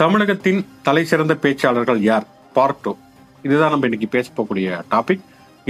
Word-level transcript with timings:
தமிழகத்தின் 0.00 0.60
தலை 0.86 1.02
சிறந்த 1.10 1.34
பேச்சாளர்கள் 1.42 2.00
யார்? 2.08 2.26
பார்ட் 2.56 2.80
டூ 2.82 2.90
இதுதான் 3.42 3.70
நம்ம 3.70 3.86
இன்னைக்கு 3.88 4.08
பேச 4.08 4.26
போகக்கூடிய 4.36 4.76
டாபிக் 4.90 5.22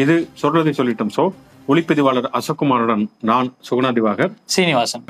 இது 0.03 0.15
சொல்றதை 0.43 0.73
சொல்லிட்டோம் 0.79 1.13
சோ 1.17 1.25
ஒளிப்பதிவாளர் 1.71 2.29
அசோக்குமாருடன் 2.39 3.05
நான் 3.31 3.49
சுகுணா 3.69 3.91
திவாகர். 3.99 4.33
சீனிவாசன். 4.55 5.05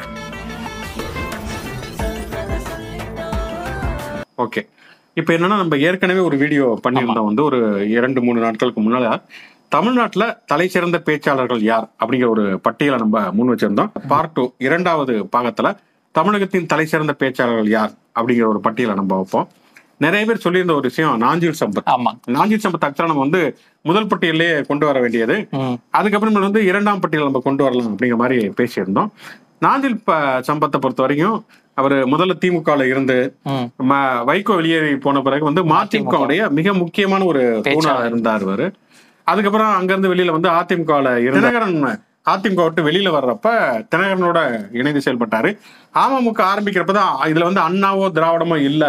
ஓகே 4.44 4.62
இப்போ 5.14 5.34
என்னன்னா 5.34 5.58
நம்ம 5.62 5.76
ஏற்கனவே 5.88 6.20
ஒரு 6.28 6.36
வீடியோ 6.36 6.78
பண்ணியிருந்தோம் 6.86 7.30
வந்து 7.30 7.44
ஒரு 7.44 7.60
இரண்டு 7.96 8.22
மூணு 8.22 8.40
நாட்களுக்கு 8.46 8.80
முன்னால. 8.80 9.20
தமிழ்நாட்டுல 9.68 10.24
தலை 10.46 10.68
சிறந்த 10.68 11.02
பேச்சாளர்கள் 11.06 11.62
யார்? 11.72 11.88
அப்படிங்கிற 12.02 12.28
ஒரு 12.36 12.46
பட்டியலை 12.62 12.98
நம்ம 12.98 13.26
முன் 13.30 13.52
வச்சிருந்தோம். 13.54 13.92
பார்ட் 14.08 14.34
டூ 14.38 14.46
இரண்டாவது 14.68 15.28
பாகத்துல 15.36 15.76
தமிழகத்தின் 16.10 16.66
தலை 16.66 16.86
சிறந்த 16.86 17.14
பேச்சாளர்கள் 17.18 17.68
யார் 17.68 17.90
அப்படிங்கிற 18.14 18.46
ஒரு 18.46 18.60
பட்டியலை 18.60 18.96
நம்ம 18.96 19.14
வைப்போம் 19.14 19.48
நிறைய 19.98 20.26
பேர் 20.26 20.40
சொல்லியிருந்த 20.44 20.70
ஒரு 20.70 20.80
விஷயம் 20.80 21.16
நாஞ்சில் 21.16 21.54
சம்பத். 21.60 21.88
ஆமா. 21.90 22.12
நாஞ்சில் 22.26 22.60
சம்பத் 22.68 22.92
நம்ம 22.96 23.18
வந்து 23.18 23.58
முதல் 23.82 24.06
பட்டியலே 24.06 24.66
கொண்டு 24.66 24.86
வர 24.86 25.00
வேண்டியது. 25.00 25.48
அதுக்கப்புறம் 25.90 26.40
வந்து 26.40 26.64
இரண்டாம் 26.64 27.00
பட்டியல் 27.00 27.24
நம்ம 27.24 27.40
கொண்டு 27.40 27.64
வரலாம் 27.64 27.96
அப்படிங்கிற 27.96 28.16
மாதிரி 28.16 28.48
பேசியிருந்தோம். 28.48 29.08
நாஞ்சில் 29.60 30.02
சம்பத்தை 30.06 30.78
பொறுத்த 30.80 31.02
வரைக்கும் 31.02 31.44
அவர் 31.74 31.92
முதல்ல 31.92 32.32
திமுகல 32.40 32.86
இருந்து 32.86 33.36
வைகோ 34.26 34.54
வெளியேறி 34.54 34.96
போன 34.96 35.20
பிறகு 35.20 35.44
வந்து 35.44 35.64
மதிமுகவுடைய 35.64 36.48
மிக 36.48 36.74
முக்கியமான 36.74 37.24
ஒரு 37.24 37.60
தூணா. 37.64 38.06
இருந்தார் 38.06 38.42
அவரு. 38.42 38.72
அதுக்கப்புறம் 39.24 39.74
அங்கிருந்து 39.74 40.14
வெளியில 40.14 40.30
வந்து 40.30 40.48
அதிமுகவுல 40.48 41.16
இருந்த 41.16 41.50
தினகரன். 41.50 42.06
அதிமுக 42.28 42.62
விட்டு 42.62 42.86
வெளியில 42.86 43.10
வர்றப்ப 43.12 43.48
தினகரனோட 43.90 44.38
இணைந்து 44.72 45.04
செயல்பட்டாரு 45.04 45.50
அமமுக 45.94 46.40
ஆரம்பிக்கிறப்பதான் 46.48 47.12
இதுல 47.28 47.46
வந்து 47.46 47.60
அண்ணாவோ 47.60 48.06
திராவிடமோ 48.14 48.56
இல்ல. 48.62 48.84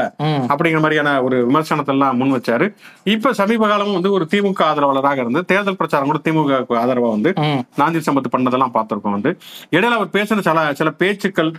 அப்படிங்கிற 0.49 0.79
மாதிரியான 0.79 1.11
ஒரு 1.23 1.37
விமர்சனத்தை 1.45 1.93
எல்லாம் 1.93 2.17
முன் 2.17 2.33
வச்சாரு 2.33 2.65
இப்ப 3.09 3.33
சமீப 3.33 3.67
காலமும் 3.67 3.97
வந்து 3.97 4.11
ஒரு 4.11 4.25
திமுக 4.31 4.61
ஆதரவாளராக 4.65 5.17
இருந்து 5.17 5.41
தேர்தல் 5.45 5.77
பிரச்சாரம் 5.77 6.09
கூட 6.09 6.19
திமுக 6.25 6.51
ஆதரவா 6.81 7.09
வந்து. 7.09 7.31
நாஞ்சில் 7.77 8.05
சம்பத் 8.07 8.33
பண்ணதெல்லாம் 8.33 8.75
பார்த்திருக்கோம் 8.75 9.15
வந்து 9.17 9.31
இடையில 9.71 9.97
அவர் 9.97 10.13
பேசின 10.13 10.43
சில 10.43 10.65
சில 10.73 10.91
பேச்சுக்கள் 10.99 11.51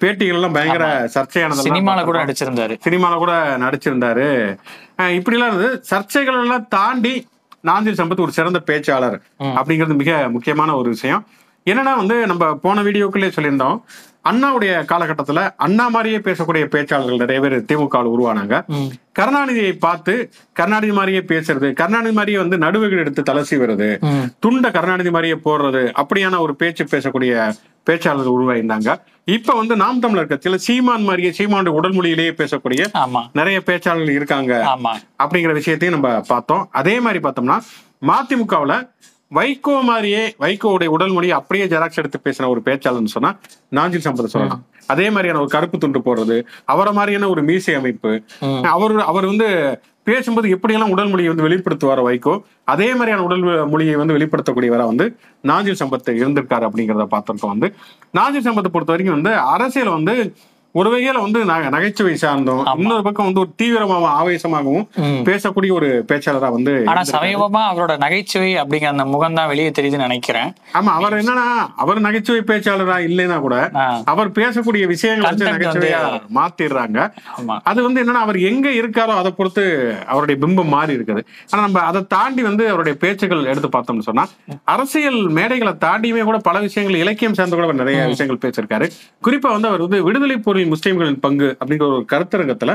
பேட்டிகள் 0.00 0.36
எல்லாம் 0.36 0.56
பயங்கர 0.56 0.84
சர்ச்சையானதெல்லாம் 1.14 1.68
சினிமால 1.68 2.04
கூட. 2.04 2.18
நடிச்சிருந்தாரு 2.22 2.76
சினிமால 2.84 3.14
கூட 3.18 3.32
நடிச்சிருந்தாரு 3.64 4.26
அஹ் 4.98 5.14
இப்படிலாம் 5.18 5.50
இருந்தது 5.50 5.70
சர்ச்சைகள் 5.90 6.40
எல்லாம் 6.40 6.66
தாண்டி 6.70 7.14
நாஞ்சில் 7.64 7.98
சம்பத் 8.00 8.24
ஒரு 8.26 8.32
சிறந்த 8.32 8.58
பேச்சாளர். 8.66 9.16
அப்படிங்கிறது 9.58 9.94
மிக 9.96 10.12
முக்கியமான 10.28 10.70
ஒரு 10.76 10.88
விஷயம் 10.88 11.22
என்னன்னா 11.66 11.92
வந்து 11.96 12.16
நம்ம 12.26 12.44
போன 12.56 12.82
வீடியோக்குள்ளே 12.82 13.30
சொல்லியிருந்தோம் 13.36 13.76
அண்ணாவுடைய 14.24 14.72
காலகட்டத்துல 14.88 15.40
அண்ணா 15.56 15.88
மாதிரியே 15.88 16.18
பேசக்கூடிய 16.18 16.64
பேச்சாளர்கள் 16.66 17.18
நிறைய 17.18 17.40
பேர் 17.40 17.56
திமுக 17.62 17.96
உருவானாங்க. 18.12 18.54
கருணாநிதியை 19.18 19.72
பார்த்து 19.78 20.12
கருணாநிதி 20.52 20.92
மாதிரியே 20.92 21.22
பேசுறது 21.28 21.72
கருணாநிதி 21.72 22.12
மாதிரியே 22.12 22.38
வந்து 22.38 22.58
நடுவுகள் 22.58 22.98
எடுத்து 22.98 23.22
தலசி 23.22 23.56
வருது 23.58 23.88
ம். 24.02 24.24
துண்ட 24.40 24.70
கருணாநிதி 24.70 25.10
மாதிரியே 25.10 25.34
போடுறது 25.44 25.82
அப்படியான 25.96 26.38
ஒரு 26.38 26.54
பேச்சு 26.54 26.84
பேசக்கூடிய 26.84 27.34
பேச்சாளர்கள் 27.86 28.34
உருவாயிருந்தாங்க. 28.36 28.90
இப்ப 29.28 29.54
வந்து 29.54 29.76
நாம் 29.76 30.00
தமிழர் 30.00 30.28
கட்சியில 30.28 30.54
சீமான் 30.60 31.02
மாதிரியே 31.02 31.34
சீமானுடைய 31.38 31.68
உடல் 31.72 31.92
மொழியிலேயே 31.92 32.30
பேசக்கூடிய 32.32 32.82
நிறைய 33.32 33.62
பேச்சாளர்கள் 33.66 34.10
இருக்காங்க 34.10 34.52
அப்படிங்கிற 35.18 35.52
விஷயத்தையும் 35.52 35.96
நம்ம 35.98 36.20
பார்த்தோம். 36.28 36.68
அதே 36.72 37.00
மாதிரி 37.00 37.22
பார்த்தோம்னா 37.24 37.58
மதிமுகவுல 38.06 38.72
வைகோ 39.36 39.74
மாதிரியே 39.88 40.22
வைகோவுடைய 40.44 40.90
உடல் 40.96 41.14
மொழியை 41.16 41.34
அப்படியே 41.38 41.64
ஜெராக்ஸ் 41.72 42.00
எடுத்து 42.02 42.18
பேசின 42.26 42.48
ஒரு 42.54 42.60
பேச்சாளர்னு 42.66 43.14
சொன்னா 43.16 43.30
நாஞ்சில் 43.78 44.04
சம்பத் 44.06 44.34
சொல்லலாம். 44.34 44.62
அதே 44.92 45.06
மாதிரியான 45.10 45.40
ஒரு 45.42 45.50
கருப்பு 45.54 45.76
துண்டு 45.82 46.00
போடுறது 46.06 46.36
அவரை 46.72 46.92
மாதிரியான 46.98 47.28
ஒரு 47.34 47.42
மீசை 47.42 47.74
அமைப்பு. 47.80 48.12
அவர் 48.74 48.94
அவர் 49.10 49.26
வந்து 49.32 49.48
பேசும்போது 50.08 50.46
எப்படியெல்லாம் 50.54 50.92
உடல் 50.94 51.10
மொழியை 51.10 51.28
வந்து 51.32 51.46
வெளிப்படுத்துவார் 51.46 52.02
வைகோ 52.08 52.32
அதே 52.72 52.88
மாதிரியான 52.94 53.24
உடல் 53.26 53.44
மொழியை 53.72 53.94
வந்து 54.00 54.16
வெளிப்படுத்தக்கூடியவரா 54.16 54.86
வந்து 54.90 55.06
நாஞ்சில் 55.50 55.78
சம்பத் 55.82 56.10
இருந்திருக்காரு 56.20 56.66
அப்படிங்கிறத 56.68 57.06
பார்த்திருக்கோம் 57.14 57.54
வந்து. 57.54 57.70
நாஞ்சில் 58.18 58.46
சம்பத்தை 58.48 58.72
பொறுத்த 58.74 58.94
வரைக்கும் 58.94 59.16
வந்து 59.18 59.32
அரசியல் 59.54 59.96
வந்து 59.98 60.14
ஒரு 60.78 60.88
வகையில 60.92 61.18
வந்து 61.24 61.40
நகைச்சுவை 61.74 62.12
சார்ந்தோம். 62.22 62.62
இன்னொரு 62.78 63.02
பக்கம் 63.06 63.26
வந்து 63.26 63.40
ஒரு 63.42 63.50
தீவிரமாகவும் 63.60 64.14
ஆவேசமாகவும். 64.20 64.86
பேசக்கூடிய 65.28 65.72
ஒரு 65.76 65.88
பேச்சாளரா 66.10 66.48
வந்து 66.54 66.72
ஆனா. 66.92 67.02
சமீபமா 67.12 67.60
அவரோட 67.72 67.92
நகைச்சுவை 68.04 68.48
அப்படிங்கிற 68.60 68.90
அந்த 68.94 69.04
முகம் 69.12 69.36
தான் 69.38 69.50
வெளியே 69.52 69.70
தெரியுதுன்னு 69.76 70.06
நினைக்கிறேன். 70.08 70.48
ஆமா 70.78 70.92
அவர் 71.00 71.16
என்னன்னா 71.20 71.44
அவர் 71.82 72.00
நகைச்சுவை 72.06 72.40
பேச்சாளரா 72.50 72.96
இல்லைன்னா 73.08 73.36
கூட 73.44 73.58
அவர் 74.14 74.30
பேசக்கூடிய 74.40 74.86
விஷயங்களை 74.94 75.28
வச்சு 75.28 75.46
நகைச்சுவையா 75.50 76.00
மாத்திடுறாங்க. 76.38 76.98
அது 77.70 77.78
வந்து 77.86 78.02
என்னன்னா 78.04 78.24
அவர் 78.26 78.38
எங்க 78.50 78.66
இருக்காரோ 78.80 79.14
அதை 79.20 79.32
பொறுத்து 79.38 79.64
அவருடைய 80.14 80.38
பிம்பம் 80.44 80.74
மாறி 80.76 80.98
இருக்குது. 80.98 81.24
ஆனா 81.52 81.60
நம்ம 81.66 81.84
அதை 81.92 82.02
தாண்டி 82.16 82.44
வந்து 82.50 82.66
அவருடைய 82.72 82.96
பேச்சுகள் 83.04 83.48
எடுத்து 83.52 83.70
பார்த்தோம்னு 83.76 84.08
சொன்னா 84.10 84.26
அரசியல் 84.74 85.20
மேடைகளை 85.38 85.74
தாண்டியுமே 85.86 86.26
கூட 86.32 86.40
பல 86.50 86.56
விஷயங்கள் 86.66 87.00
இலக்கியம் 87.04 87.38
சார்ந்து 87.38 87.60
கூட 87.62 87.78
நிறைய 87.84 88.02
விஷயங்கள் 88.14 88.42
பேசியிருக்காரு. 88.46 88.88
குறிப்பா 89.28 89.50
வந்து 89.56 89.70
அவர் 89.72 89.86
வந்து 89.86 90.04
விடுதலை 90.08 90.38
போரில் 90.64 90.74
முஸ்லிம்களின் 90.74 91.24
பங்கு 91.24 91.48
அப்படிங்கிற 91.60 91.86
ஒரு 91.94 92.04
கருத்தரங்கத்துல 92.12 92.72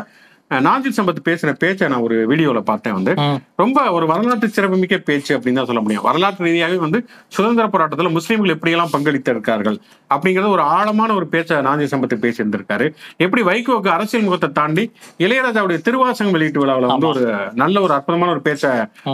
நாஞ்சில் 0.65 0.95
சம்பத் 0.97 1.25
பேசின 1.27 1.51
பேச்சை 1.53 1.87
நான் 1.91 2.05
ஒரு 2.05 2.15
வீடியோல 2.29 2.59
பார்த்தேன் 2.69 2.95
வந்து. 2.97 3.13
ரொம்ப 3.55 3.79
ஒரு 3.95 4.05
வரலாற்று 4.11 4.47
சிறப்புமிக்க 4.55 4.97
பேச்சு 5.09 5.31
அப்படின்னு 5.35 5.59
தான் 5.59 5.69
சொல்ல 5.69 5.81
முடியும். 5.81 6.05
வரலாற்று 6.07 6.45
ரீதியாகவே 6.45 6.79
வந்து 6.85 6.99
சுதந்திர 7.35 7.65
போராட்டத்துல 7.73 8.11
முஸ்லீம்கள் 8.15 8.53
எப்படியெல்லாம் 8.55 8.93
பங்களித்திருக்கார்கள் 8.95 9.77
அப்படிங்கறது 10.13 10.49
ஒரு 10.55 10.63
ஆழமான 10.77 11.13
ஒரு 11.13 11.27
பேச்சை 11.27 11.61
நாஞ்சி 11.67 11.87
சம்பத்து 11.93 12.17
பேசியிருந்திருக்காரு. 12.25 12.87
எப்படி 13.17 13.43
வைகோவுக்கு 13.49 13.91
அரசியல் 13.97 14.25
முகத்தை 14.25 14.49
தாண்டி 14.59 14.85
இளையராஜாவுடைய 15.25 15.79
திருவாசகம் 15.87 16.35
வெளியீட்டு 16.37 16.63
விழாவில் 16.65 16.91
வந்து 16.93 17.09
ஒரு 17.13 17.23
நல்ல 17.53 17.81
ஒரு 17.81 17.93
அற்புதமான 17.93 18.31
ஒரு 18.31 18.43
பேச்சை. 18.49 18.73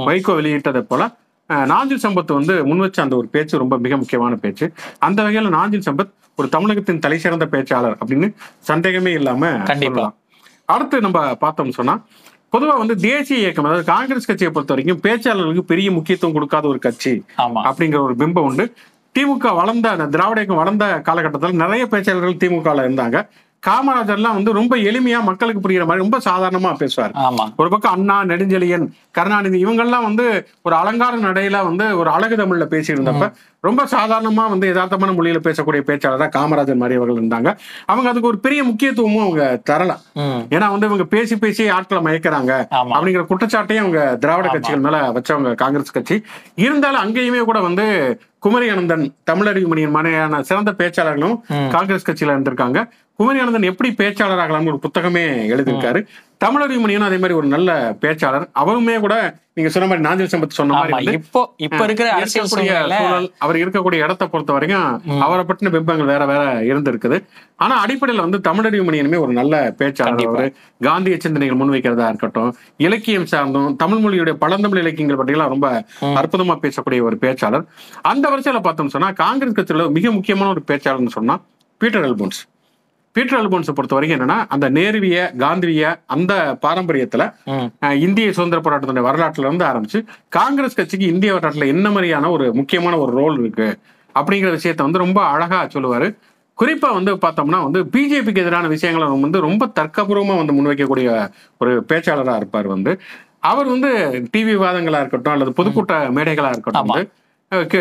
வைகோ 0.09 0.33
வெளியிட்டதை 0.39 0.83
போல 0.91 1.03
நாஞ்சில் 1.47 2.03
சம்பத் 2.03 2.33
வந்து 2.33 2.53
முன்வச்ச 2.65 3.01
அந்த 3.01 3.15
ஒரு 3.15 3.27
பேச்சு 3.27 3.57
ரொம்ப 3.57 3.77
மிக 3.77 3.97
முக்கியமான 3.97 4.35
பேச்சு. 4.35 4.71
அந்த 4.99 5.23
வகையில 5.23 5.49
நாஞ்சில் 5.49 5.83
சம்பத் 5.89 6.13
ஒரு 6.35 6.49
தமிழகத்தின் 6.49 6.99
தலை 6.99 7.17
சிறந்த 7.17 7.45
பேச்சாளர் 7.45 7.95
அப்படின்னு 7.99 8.33
சந்தேகமே 8.59 9.11
இல்லாம 9.11 9.47
கண்டிப்பா. 9.47 9.79
சொல்லலாம். 9.79 10.15
அடுத்து 10.65 11.01
நம்ம 11.01 11.19
பார்த்தோம்னு 11.41 11.77
சொன்னா 11.79 11.95
பொதுவா 12.51 12.77
வந்து 12.77 12.95
தேசிய 12.95 13.39
இயக்கம் 13.39 13.65
அதாவது 13.65 13.85
காங்கிரஸ் 13.85 14.25
கட்சியை 14.25 14.51
பொறுத்த 14.51 14.73
வரைக்கும் 14.73 15.03
பேச்சாளர்களுக்கு 15.05 15.59
பெரிய 15.59 15.91
முக்கியத்துவம் 15.91 16.35
கொடுக்காத 16.35 16.67
ஒரு 16.67 16.79
கட்சி 16.79 17.23
அப்படிங்கிற 17.37 17.99
ஒரு 17.99 18.15
பிம்பம் 18.15 18.47
உண்டு. 18.49 18.73
திமுக 19.15 19.55
வளர்ந்த 19.55 19.89
அந்த 19.89 20.05
திராவிட 20.05 20.39
இயக்கம் 20.39 20.61
வளர்ந்த 20.63 21.01
காலகட்டத்தில் 21.01 21.61
நிறைய 21.63 21.83
பேச்சாளர்கள் 21.85 22.41
திமுகல 22.43 22.85
இருந்தாங்க. 22.87 23.27
காமராஜர்லாம் 23.67 24.37
வந்து 24.37 24.51
ரொம்ப 24.59 24.73
எளிமையா 24.89 25.19
மக்களுக்கு 25.29 25.63
புரியுற 25.65 25.85
மாதிரி 25.89 26.03
ரொம்ப 26.03 26.17
சாதாரணமா 26.29 26.71
பேசுவார். 26.75 27.13
ஒரு 27.61 27.69
பக்கம் 27.69 27.95
அண்ணா 27.95 28.17
நெடுஞ்செழியன் 28.31 28.85
கருணாநிதி 29.11 29.59
இவங்கெல்லாம் 29.65 30.07
வந்து 30.09 30.25
ஒரு 30.61 30.75
அலங்கார 30.75 31.17
நடையில 31.17 31.63
வந்து 31.69 31.85
ஒரு 31.97 32.09
அழகு 32.09 32.35
தமிழ்ல 32.35 32.67
பேசியிருந்தப்ப 32.73 33.27
ரொம்ப 33.67 33.83
சாதாரணமா 33.91 34.43
வந்து 34.53 34.67
யதார்த்தமான 34.71 35.13
மொழியில 35.17 35.39
பேசக்கூடிய 35.45 35.83
பேச்சாளராக 35.87 36.29
காமராஜர் 36.35 36.81
மாதிரி 36.81 36.97
அவர்கள் 36.99 37.19
இருந்தாங்க. 37.21 37.49
அவங்க 37.85 38.07
அதுக்கு 38.09 38.29
ஒரு 38.31 38.39
பெரிய 38.39 38.61
முக்கியத்துவமும் 38.63 39.23
அவங்க 39.25 39.45
தரல. 39.69 39.93
ஏன்னா 40.55 40.67
வந்து 40.73 40.89
இவங்க 40.89 41.05
பேசி 41.15 41.35
பேசி 41.43 41.63
ஆட்களை 41.77 42.01
மயக்கிறாங்க 42.07 42.51
அப்படிங்கிற 42.95 43.23
குற்றச்சாட்டையும் 43.31 43.83
அவங்க 43.85 44.03
திராவிட. 44.23 44.47
கட்சிகள் 44.55 44.85
மேல 44.87 44.99
வச்சவங்க 45.17 45.53
காங்கிரஸ் 45.63 45.95
கட்சி. 45.97 46.17
இருந்தாலும் 46.65 47.03
அங்கேயுமே 47.05 47.41
கூட 47.49 47.61
வந்து 47.69 47.87
குமரி 48.45 48.67
அனந்தன் 48.69 49.03
தமிழறிவு 49.29 49.67
மணியன் 49.71 49.95
மாதிரியான 49.95 50.41
சிறந்த 50.49 50.71
பேச்சாளர்களும். 50.81 51.37
காங்கிரஸ் 51.75 52.07
கட்சியில 52.09 52.35
இருந்திருக்காங்க. 52.35 52.79
குமரி 53.15 53.39
அனந்தன் 53.39 53.69
எப்படி 53.71 53.89
பேச்சாளராகலாம்னு 53.97 54.71
ஒரு 54.73 54.79
புத்தகமே 54.85 55.21
எழுதியிருக்காரு. 55.53 55.99
தமிழறிவு 56.45 56.79
மணியனும் 56.83 57.07
அதே 57.07 57.17
மாதிரி 57.17 57.33
ஒரு 57.33 57.47
நல்ல 57.47 57.95
பேச்சாளர். 58.01 58.45
அவருமே 58.59 58.99
கூட 58.99 59.15
நீங்க 59.53 59.71
சொன்ன 59.71 59.87
மாதிரி 59.89 60.05
நாஞ்சில் 60.07 60.31
சம்பத் 60.31 60.57
சொன்ன 60.57 60.73
மாதிரி 60.73 61.11
இப்போ 61.11 61.41
இப்ப 61.57 61.83
இருக்கிற 61.83 62.11
அரசியல் 62.11 62.47
சூழல் 62.47 63.33
அவர் 63.37 63.55
இருக்கக்கூடிய 63.55 64.01
இடத்தை 64.05 64.27
பொறுத்த 64.27 64.53
வரைக்கும் 64.53 65.21
அவரை 65.21 65.45
பற்றின 65.45 65.71
பிம்பங்கள் 65.75 66.05
வேற 66.05 66.25
வேற 66.25 66.43
இருந்திருக்குது. 66.71 67.17
ஆனா 67.55 67.85
அடிப்படையில 67.85 68.25
வந்து 68.25 68.39
தமிழறிவு 68.49 68.83
மணியனுமே 68.87 69.19
ஒரு 69.19 69.33
நல்ல 69.33 69.73
பேச்சாளர். 69.77 70.27
அவரு. 70.27 70.55
காந்திய 70.81 71.17
சிந்தனைகள் 71.19 71.57
முன்வைக்கிறதா 71.57 72.07
இருக்கட்டும் 72.07 72.55
இலக்கியம் 72.77 73.27
சார்ந்தும் 73.31 73.75
தமிழ் 73.75 74.01
மொழியுடைய 74.03 74.33
பழந்தமிழ் 74.33 74.79
இலக்கியங்கள் 74.79 75.17
பற்றியெல்லாம் 75.17 75.53
ரொம்ப. 75.55 75.85
அற்புதமா 76.01 76.57
பேசக்கூடிய 76.65 77.01
ஒரு 77.09 77.17
பேச்சாளர். 77.21 77.65
அந்த 78.01 78.25
வரிசையில 78.29 78.61
பார்த்தோம்னு 78.67 78.95
சொன்னா 78.97 79.11
காங்கிரஸ் 79.11 79.57
கட்சியில 79.59 79.91
மிக 79.91 80.11
முக்கியமான 80.11 80.49
ஒரு 80.49 80.63
பேச்சாளர்னு 80.71 81.15
சொன்னா 81.19 81.37
பீட்டர் 81.77 82.05
அல்போன்ஸ் 82.09 82.41
பீட்டர் 83.15 83.39
அல்போன்ஸை 83.39 83.73
பொறுத்த 83.73 83.95
வரைக்கும் 83.95 84.17
என்னன்னா 84.19 84.37
அந்த 84.47 84.69
நேருவிய 84.69 85.17
காந்திய 85.37 85.91
அந்த 86.05 86.33
பாரம்பரியத்துல 86.61 87.23
இந்திய 88.05 88.33
சுதந்திர 88.33 88.59
போராட்டத்துடைய 88.61 89.05
வரலாற்றுல 89.09 89.47
இருந்து 89.47 89.65
ஆரம்பிச்சு 89.65 89.99
காங்கிரஸ் 90.29 90.75
கட்சிக்கு 90.75 91.05
இந்திய 91.07 91.33
வரலாற்றுல 91.33 91.67
என்ன 91.67 91.89
மாதிரியான 91.89 92.29
ஒரு 92.29 92.53
முக்கியமான 92.53 92.97
ஒரு 92.97 93.13
ரோல் 93.21 93.37
இருக்கு 93.39 93.67
அப்படிங்கிற 94.15 94.51
விஷயத்த 94.57 94.87
வந்து 94.87 95.03
ரொம்ப 95.05 95.19
அழகா 95.25 95.59
சொல்லுவாரு. 95.65 96.07
குறிப்பா 96.57 96.89
வந்து 96.93 97.11
பார்த்தோம்னா 97.15 97.59
வந்து 97.63 97.79
பிஜேபிக்கு 97.93 98.43
எதிரான 98.43 98.67
விஷயங்களை 98.67 99.07
வந்து 99.21 99.39
ரொம்ப 99.39 99.71
தர்க்கபூர்வமா 99.79 100.35
வந்து 100.41 100.55
முன்வைக்கக்கூடிய 100.57 101.09
ஒரு 101.57 101.73
பேச்சாளரா 101.89 102.35
இருப்பார் 102.35 102.67
வந்து. 102.67 102.91
அவர் 103.51 103.67
வந்து 103.73 103.89
டிவி 104.33 104.51
விவாதங்களா 104.55 104.99
இருக்கட்டும் 105.03 105.33
அல்லது 105.33 105.51
பொதுக்கூட்ட 105.57 105.95
மேடைகளா 106.17 106.51
இருக்கட்டும். 106.55 106.91
வந்து 106.93 107.09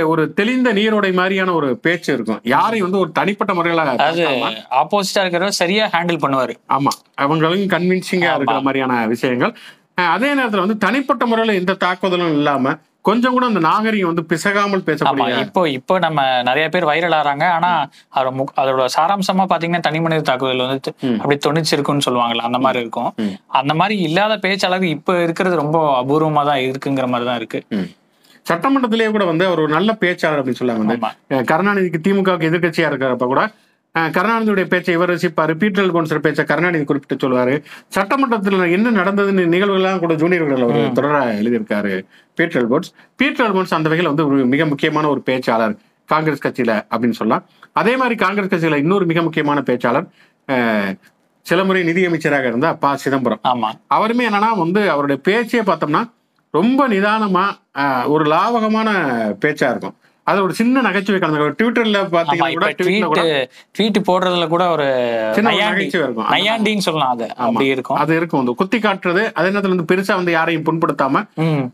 ஒரு 0.09 0.33
தெளிந்த 0.33 0.73
நீரோடை 0.73 1.13
மாதிரியான 1.15 1.53
ஒரு 1.53 1.77
பேச்சு 1.77 2.13
இருக்கும். 2.15 2.41
யாரையும் 2.45 2.87
வந்து 2.87 2.99
ஒரு 2.99 3.13
தனிப்பட்ட 3.13 3.55
முறையில 3.55 3.85
தாக்காம, 3.85 4.51
ஆப்போசிட்டா 4.81 5.23
இருக்கிறவர் 5.23 5.61
சரியா 5.63 5.87
ஹேண்டில் 5.87 6.23
பண்ணுவாரு. 6.25 6.55
ஆமா. 6.71 6.93
அவங்களும் 7.15 7.69
கன்வின்சிங்கா. 7.69 8.33
இருக்கிற 8.35 8.61
மாதிரியான 8.61 9.07
விஷயங்கள். 9.07 9.55
அதே 10.13 10.35
நேரத்துல 10.35 10.65
வந்து 10.67 10.79
தனிப்பட்ட 10.79 11.27
முறையில 11.27 11.55
எந்த 11.55 11.75
தாக்குதலும் 11.75 12.35
இல்லாம 12.39 12.75
கொஞ்சம் 13.03 13.33
கூட 13.33 13.47
அந்த 13.47 13.61
நாகரிகம் 13.61 14.11
வந்து 14.11 14.25
பிசகாமல் 14.25 14.85
பேசக்கூடிய 14.87 15.41
இப்போ 15.47 15.69
இப்போ 15.69 15.99
நம்ம 15.99 16.21
நிறைய 16.43 16.67
பேர் 16.69 16.87
வைரல் 16.91 17.17
ஆறாங்க. 17.19 17.45
ஆனா 17.57 17.71
அதோட 18.61 18.87
சாராம்சமா 18.97 19.45
பாத்தீங்கன்னா 19.51 19.81
தனி 19.81 20.01
மனித 20.01 20.23
தாக்குதல் 20.23 20.63
வந்து. 20.65 20.93
அப்படி 21.21 21.37
தொண்ணூச்சு 21.39 21.75
இருக்குன்னு 21.77 22.07
சொல்லுவாங்கல்ல 22.07 22.47
அந்த 22.49 22.59
மாதிரி 22.59 22.81
இருக்கும். 22.81 23.11
அந்த 23.61 23.75
மாதிரி 23.75 23.97
இல்லாத 24.01 24.37
பேச்சாளர் 24.47 24.87
இப்ப 24.97 25.23
இருக்கிறது 25.23 25.57
ரொம்ப 25.57 25.79
அபூர்வமா 26.03 26.45
தான் 26.45 26.65
இருக்குங்கிற 26.69 27.09
மாதிரி 27.09 27.29
தான் 27.31 27.37
இருக்கு. 27.37 27.61
சட்டமன்றத்திலேயே 28.47 29.11
கூட 29.11 29.25
வந்து 29.25 29.45
அவர் 29.47 29.61
ஒரு 29.61 29.73
நல்ல 29.73 29.93
பேச்சாளர் 30.01 30.41
அப்படின்னு 30.41 30.61
சொல்லாங்க 30.61 30.83
வந்து. 30.85 30.97
கருணாநிதிக்கு 31.51 32.01
திமுகவுக்கு 32.07 32.49
எதிர்க்கட்சியா 32.51 32.89
இருக்கிறப்ப 32.91 33.27
கூட 33.27 33.43
கருணாநிதியுடைய 34.15 34.67
பேச்சை 34.67 34.93
இவர் 34.95 35.11
ரசிப்பாரு 35.11 35.53
பீட்டர் 35.59 35.93
கோன்சர் 35.93 36.23
பேச்சை 36.23 36.45
கருணாநிதி 36.45 36.85
குறிப்பிட்டு 36.85 37.17
சொல்லுவாரு. 37.19 37.53
சட்டமன்றத்தில் 37.89 38.73
என்ன 38.73 38.93
நடந்ததுன்னு 38.93 39.43
நிகழ்வுகள்லாம் 39.53 40.01
கூட 40.01 40.15
ஜூனியர்கள் 40.15 40.65
அவர் 40.65 40.79
ம். 40.81 40.95
தொடர 40.95 41.13
எழுதியிருக்காரு 41.37 41.93
பீட்டர் 42.39 42.67
போன்ஸ் 42.69 42.91
பீட்டர் 43.19 43.55
போன்ஸ் 43.55 43.75
அந்த 43.75 43.89
வகையில் 43.89 44.11
வந்து 44.11 44.27
ஒரு 44.29 44.47
மிக 44.47 44.65
முக்கியமான 44.67 45.09
ஒரு 45.09 45.23
பேச்சாளர் 45.27 45.77
காங்கிரஸ் 46.09 46.45
கட்சியில 46.45 46.73
அப்படின்னு 46.91 47.19
சொல்லலாம். 47.19 47.45
அதே 47.77 47.97
மாதிரி 47.97 48.17
காங்கிரஸ் 48.17 48.51
கட்சியில 48.51 48.79
இன்னொரு 48.79 49.05
மிக 49.07 49.23
முக்கியமான 49.23 49.61
பேச்சாளர் 49.63 50.09
அஹ், 50.49 50.91
சில 51.47 51.61
முறை 51.65 51.83
நிதியமைச்சராக 51.85 52.47
இருந்த 52.47 52.69
ப 52.77 52.97
சிதம்பரம். 52.97 53.43
ஆமா. 53.49 53.71
அவருமே 53.95 54.27
என்னன்னா 54.29 54.51
வந்து 54.59 54.91
அவருடைய 54.91 55.21
பேச்சே 55.23 55.63
பார்த்தோம்னா 55.63 56.03
ரொம்ப 56.55 56.81
நிதானமா 56.89 57.45
ஒரு 58.07 58.25
லாவகமான 58.25 58.89
பேச்சா 59.41 59.69
இருக்கும். 59.71 59.97
அது 60.27 60.43
ஒரு 60.43 60.55
சின்ன 60.55 60.81
நகைச்சுவை 60.81 61.21
கலந்து 61.21 61.57
ட்விட்டர்ல 61.59 61.99
பாத்தீங்கன்னா 62.13 62.69
ட்வீட் 63.79 63.99
போடுறதுல 64.07 64.49
கூட 64.49 64.71
ஒரு 64.71 64.87
நகைச்சுவை 65.43 66.05
இருக்கும். 66.07 66.29
நையாண்டின்னு 66.31 66.79
சொல்லலாம் 66.79 67.11
அது. 67.11 67.27
அப்படி 67.37 67.67
இருக்கும். 67.67 67.97
அது 67.97 68.17
இருக்கும். 68.17 68.41
வந்து 68.41 68.55
குத்தி 68.55 68.79
காட்டுறது 68.79 69.33
அதே 69.35 69.49
நேரத்துல 69.49 69.75
வந்து 69.77 69.89
பெருசா 69.93 70.15
வந்து 70.15 70.33
யாரையும் 70.33 70.65
புண்படுத்தாம 70.65 71.23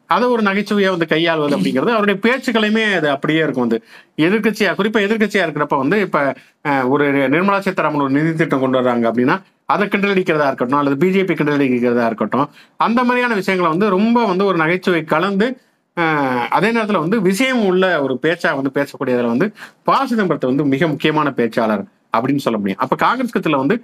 அதை 0.06 0.28
ஒரு 0.28 0.42
நகைச்சுவையா 0.42 0.90
வந்து 0.90 1.06
கையாள்வது 1.06 1.56
அப்படிங்கிறது 1.56 1.90
அவருடைய 1.90 2.18
பேச்சுக்களையுமே 2.26 2.96
அது 2.96 3.10
அப்படியே 3.10 3.38
இருக்கும். 3.38 3.66
வந்து 3.68 3.80
எதிர்க்கட்சியா 4.18 4.72
குறிப்பா 4.74 5.00
எதிர்க்கட்சியா 5.06 5.44
இருக்கிறப்ப 5.46 5.78
வந்து 5.78 6.00
இப்ப 6.00 6.34
ஒரு 6.88 7.04
நிர்மலா 7.28 7.58
சீதாராமன் 7.58 8.00
ஒரு 8.00 8.10
நிதி 8.10 8.34
திட்டம் 8.34 8.60
கொண்டு 8.60 8.80
வர்றாங்க 8.80 9.06
அப்படின்னா 9.10 9.36
அதை 9.66 9.88
கிண்டலடிக்கிறதா 9.88 10.46
இருக்கட்டும் 10.46 10.78
அல்லது 10.78 11.06
பிஜேபி 11.06 11.34
கிண்டலடிக்கிறதா 11.34 12.06
இருக்கட்டும் 12.06 12.46
அந்த 12.76 13.04
மாதிரியான 13.04 13.34
விஷயங்களை 13.34 13.70
வந்து 13.70 13.88
ரொம்ப 13.90 14.26
வந்து 14.26 14.44
ஒரு 14.44 14.56
நகைச்சுவை 14.56 15.04
கலந்து 15.04 15.46
அதே 16.56 16.68
நேரத்துல 16.76 17.00
வந்து 17.04 17.18
விஷயம் 17.30 17.62
உள்ள 17.70 17.84
ஒரு 18.04 18.14
பேச்சா 18.24 18.50
வந்து 18.58 18.72
பேசக்கூடியதுல 18.78 19.32
வந்து 19.34 19.48
ப 19.88 19.98
சிதம்பரத்தை 20.10 20.48
வந்து 20.52 20.66
மிக 20.74 20.88
முக்கியமான 20.92 21.30
பேச்சாளர் 21.38 21.84
அப்படின்னு 22.16 22.44
சொல்ல 22.46 22.58
முடியும். 22.60 22.80
அப்ப 22.84 22.96
காங்கிரஸ் 23.06 23.34
கட்சியில 23.34 23.60
வந்து 23.64 23.76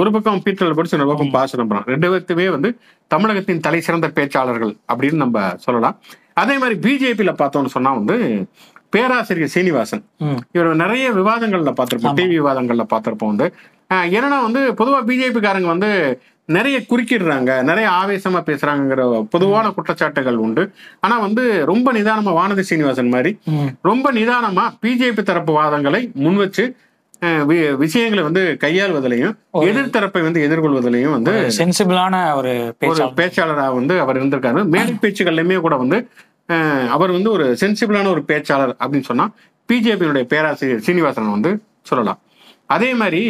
ஒரு 0.00 0.10
பக்கம் 0.14 0.42
பீட்டர் 0.46 0.76
படிச்சு 0.78 0.96
இன்னொரு 0.96 1.12
பக்கம் 1.12 1.32
ப 1.36 1.40
சிதம்பரம் 1.52 1.86
ரெண்டு 1.92 2.08
பேர்த்துமே 2.12 2.46
வந்து 2.56 2.70
தமிழகத்தின் 3.14 3.62
தலை 3.66 3.80
சிறந்த 3.86 4.08
பேச்சாளர்கள் 4.18 4.74
அப்படின்னு 4.92 5.22
நம்ம 5.24 5.46
சொல்லலாம். 5.66 5.96
அதே 6.42 6.56
மாதிரி 6.62 6.76
பிஜேபியில 6.86 7.32
பார்த்தோம்னு 7.40 7.74
சொன்னா 7.76 7.92
வந்து 8.00 8.16
பேராசிரியர் 8.94 9.52
சீனிவாசன். 9.54 10.02
இவர் 10.56 10.80
நிறைய 10.82 11.06
விவாதங்கள்ல 11.18 11.72
பார்த்திருப்போம். 11.78 12.16
டிவி 12.20 12.34
விவாதங்கள்ல 12.40 12.84
பார்த்திருப்போம் 12.92 13.32
வந்து. 13.32 13.48
என்னன்னா 14.16 14.38
வந்து 14.46 14.60
பொதுவா 14.78 14.98
பிஜேபி 15.08 15.40
காரங்க 15.44 15.68
வந்து 15.74 15.90
நிறைய 16.50 16.76
குறுக்கிடுறாங்க 16.82 17.62
நிறைய 17.62 17.88
ஆவேசமா 17.96 18.40
பேசுறாங்கிற 18.46 19.02
பொதுவான 19.30 19.66
குற்றச்சாட்டுகள் 19.68 20.38
உண்டு. 20.38 20.62
ஆனா 21.00 21.18
வந்து 21.18 21.42
ரொம்ப 21.64 21.92
நிதானமா 21.92 22.30
வானதி 22.36 22.60
சீனிவாசன் 22.60 23.08
மாதிரி 23.08 23.32
ரொம்ப 23.82 24.12
நிதானமா 24.12 24.64
பிஜேபி 24.82 25.22
தரப்பு 25.22 25.52
வாதங்களை 25.54 26.02
முன் 26.16 26.36
வச்சு 26.36 26.64
அஹ், 27.22 27.42
வி- 27.46 27.76
விஷயங்களை 27.76 28.22
வந்து 28.22 28.42
கையாள்வதிலையும் 28.60 29.34
எதிர்த்தரப்பை 29.64 30.22
வந்து 30.22 30.40
எதிர்கொள்வதிலையும் 30.46 31.10
வந்து 31.10 31.32
சென்சிபிளான 31.58 32.14
ஒரு 32.34 32.52
ஒரு 32.58 32.74
பேச்சாளர் 32.80 33.16
பேச்சாளராக 33.16 33.74
வந்து 33.74 34.00
அவர் 34.00 34.18
இருந்திருக்காரு. 34.18 34.62
மேடை 34.66 34.94
பேச்சுகள்லையுமே 35.02 35.60
கூட 35.60 35.76
வந்து 35.76 35.98
அவர் 36.90 37.10
வந்து 37.10 37.30
ஒரு 37.30 37.56
சென்சிபிளான 37.60 38.08
ஒரு 38.08 38.22
பேச்சாளர் 38.26 38.72
அப்படின்னு 38.80 39.00
சொன்னா 39.02 39.26
பிஜேபியினுடைய 39.68 40.22
பேராசிரியர் 40.24 40.80
சீனிவாசன் 40.80 41.30
வந்து 41.30 41.50
சொல்லலாம். 41.82 42.20
அதே 42.70 42.94
மாதிரி 42.94 43.22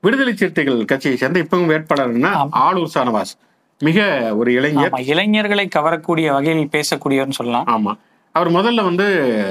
விடுதலை 0.00 0.36
சிறுத்தைகள் 0.36 0.84
கட்சியை 0.84 1.16
சேர்ந்த 1.16 1.40
இப்பவும் 1.40 1.70
வேட்பாளர்னா. 1.72 2.30
ஆளூர் 2.66 2.94
சானவாஸ். 2.94 3.32
மிக 3.80 3.98
ஒரு 4.36 4.52
இளைஞர். 4.52 4.92
இளைஞர்களை 5.04 5.68
கவரக்கூடிய 5.76 6.32
வகையில் 6.32 6.68
பேசக்கூடியவர்னு 6.72 7.30
சொல்லலாம். 7.30 7.66
ஆமா. 7.66 7.92
அவர் 8.32 8.50
முதல்ல 8.50 8.82
வந்து 8.84 9.06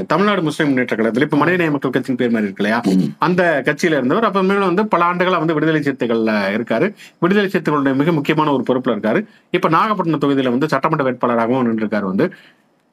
தமிழ்நாடு 0.07 0.42
முஸ்லிம் 0.42 0.68
முன்னேற்ற 0.68 0.96
கழகத்தில் 0.96 1.24
இப்ப 1.24 1.38
மனிதநேய 1.38 1.72
மக்கள் 1.72 1.92
கட்சியின் 1.92 2.18
பேர் 2.18 2.31
மாதிரி 2.31 2.51
இருக்கு 2.51 2.63
இல்லையா? 2.63 3.13
அந்த 3.19 3.62
கட்சியில 3.66 3.98
இருந்தவர். 3.98 4.28
அப்புறமேல 4.28 4.57
வந்து 4.57 4.88
பல 4.88 5.06
ஆண்டுகளா 5.06 5.38
வந்து 5.38 5.54
விடுதலை 5.54 5.81
சிறுத்தைகள்ல 5.81 6.34
இருக்காரு. 6.57 6.88
விடுதலை 7.19 7.50
சிறுத்தைகளுடைய 7.50 7.96
மிக 7.96 8.12
முக்கியமான 8.12 8.51
ஒரு 8.51 8.63
பொறுப்புல 8.69 8.96
இருக்காரு. 8.96 9.25
இப்ப 9.51 9.69
நாகப்பட்டினம் 9.69 10.22
தொகுதியில 10.22 10.50
வந்து 10.50 10.68
சட்டமன்ற 10.68 11.06
வேட்பாளராகவும் 11.12 11.68
நின்றுருக்காரு 11.68 12.04
வந்து. 12.04 12.28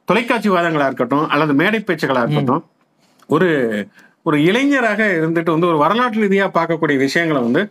தொலைக்காட்சி 0.05 0.49
வாதங்களா 0.49 0.85
இருக்கட்டும் 0.85 1.29
அல்லது 1.29 1.53
மேடை 1.53 1.79
பேச்சுகளா 1.87 2.21
இருக்கட்டும் 2.21 2.65
ஒரு 3.27 3.49
ஒரு 4.27 4.37
இளைஞராக 4.45 5.01
இருந்துட்டு 5.15 5.51
வந்து 5.51 5.67
ஒரு 5.67 5.77
வரலாற்று 5.81 6.21
ரீதியா 6.23 6.45
பார்க்கக்கூடிய 6.53 6.97
விஷயங்களை 7.01 7.41
வந்து 7.41 7.61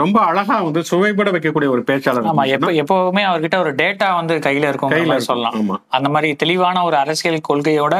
ரொம்ப 0.00 0.18
அழகா 0.26 0.56
வந்து 0.62 0.80
சுவைபட 0.88 1.28
வைக்கக்கூடிய 1.34 1.68
ஒரு 1.70 1.82
பேச்சாளர் 1.88 2.28
ஆமா 2.30 2.44
எப்ப 2.54 2.70
எப்பவுமே 2.80 3.22
அவர்கிட்ட 3.28 3.56
ஒரு 3.58 3.72
டேட்டா 3.80 4.08
வந்து 4.14 4.34
கையில 4.46 4.70
இருக்கும் 4.70 4.92
கையில. 4.94 5.16
சொல்லலாம். 5.26 5.56
அந்த 5.92 6.08
மாதிரி 6.10 6.30
தெளிவான 6.40 6.82
ஒரு 6.84 6.96
அரசியல் 7.00 7.46
கொள்கையோட. 7.48 7.94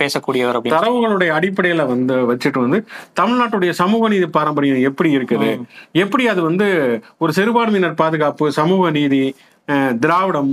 பேசக்கூடியவர் 0.00 0.58
தரவுகளுடைய 0.74 1.30
அடிப்படையில 1.36 1.86
வந்து 1.88 2.16
வச்சுட்டு 2.28 2.60
வந்து 2.60 2.80
தமிழ்நாட்டுடைய 3.16 3.72
சமூக 3.80 4.08
நீதி 4.08 4.28
பாரம்பரியம் 4.32 4.84
எப்படி 4.88 5.10
இருக்குது? 5.16 5.50
எப்படி 5.98 6.26
அது 6.28 6.42
வந்து 6.42 6.68
ஒரு 7.20 7.32
சிறுபான்மையினர் 7.36 8.00
பாதுகாப்பு 8.00 8.46
சமூக 8.56 8.90
நீதி 8.92 9.22
அஹ், 9.68 9.94
திராவிடம் 9.98 10.52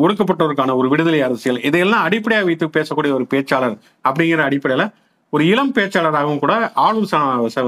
ஒடுக்கப்பட்டோருக்கான 0.00 0.74
ஒரு 0.76 0.88
விடுதலை 0.90 1.20
அரசியல் 1.24 1.62
இதையெல்லாம் 1.66 2.04
அடிப்படையாக 2.06 2.46
வைத்து 2.46 2.66
பேசக்கூடிய 2.74 3.12
ஒரு 3.14 3.26
பேச்சாளர் 3.30 3.76
அப்படிங்கிற 4.04 4.42
அடிப்படையில 4.46 4.84
ஒரு 5.34 5.44
இளம் 5.46 5.74
பேச்சாளராகவும் 5.74 6.38
கூட 6.38 6.54
ஆளும் 6.86 7.08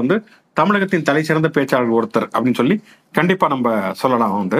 வந்து 0.01 0.17
தமிழகத்தின் 0.57 1.07
தலை 1.07 1.21
சிறந்த 1.23 1.49
பேச்சாளர் 1.53 1.95
ஒருத்தர் 1.97 2.27
அப்படின்னு 2.35 2.53
சொல்லி 2.53 2.75
கண்டிப்பா 3.11 3.47
நம்ம 3.47 3.69
சொல்லலாம் 4.01 4.35
வந்து. 4.37 4.59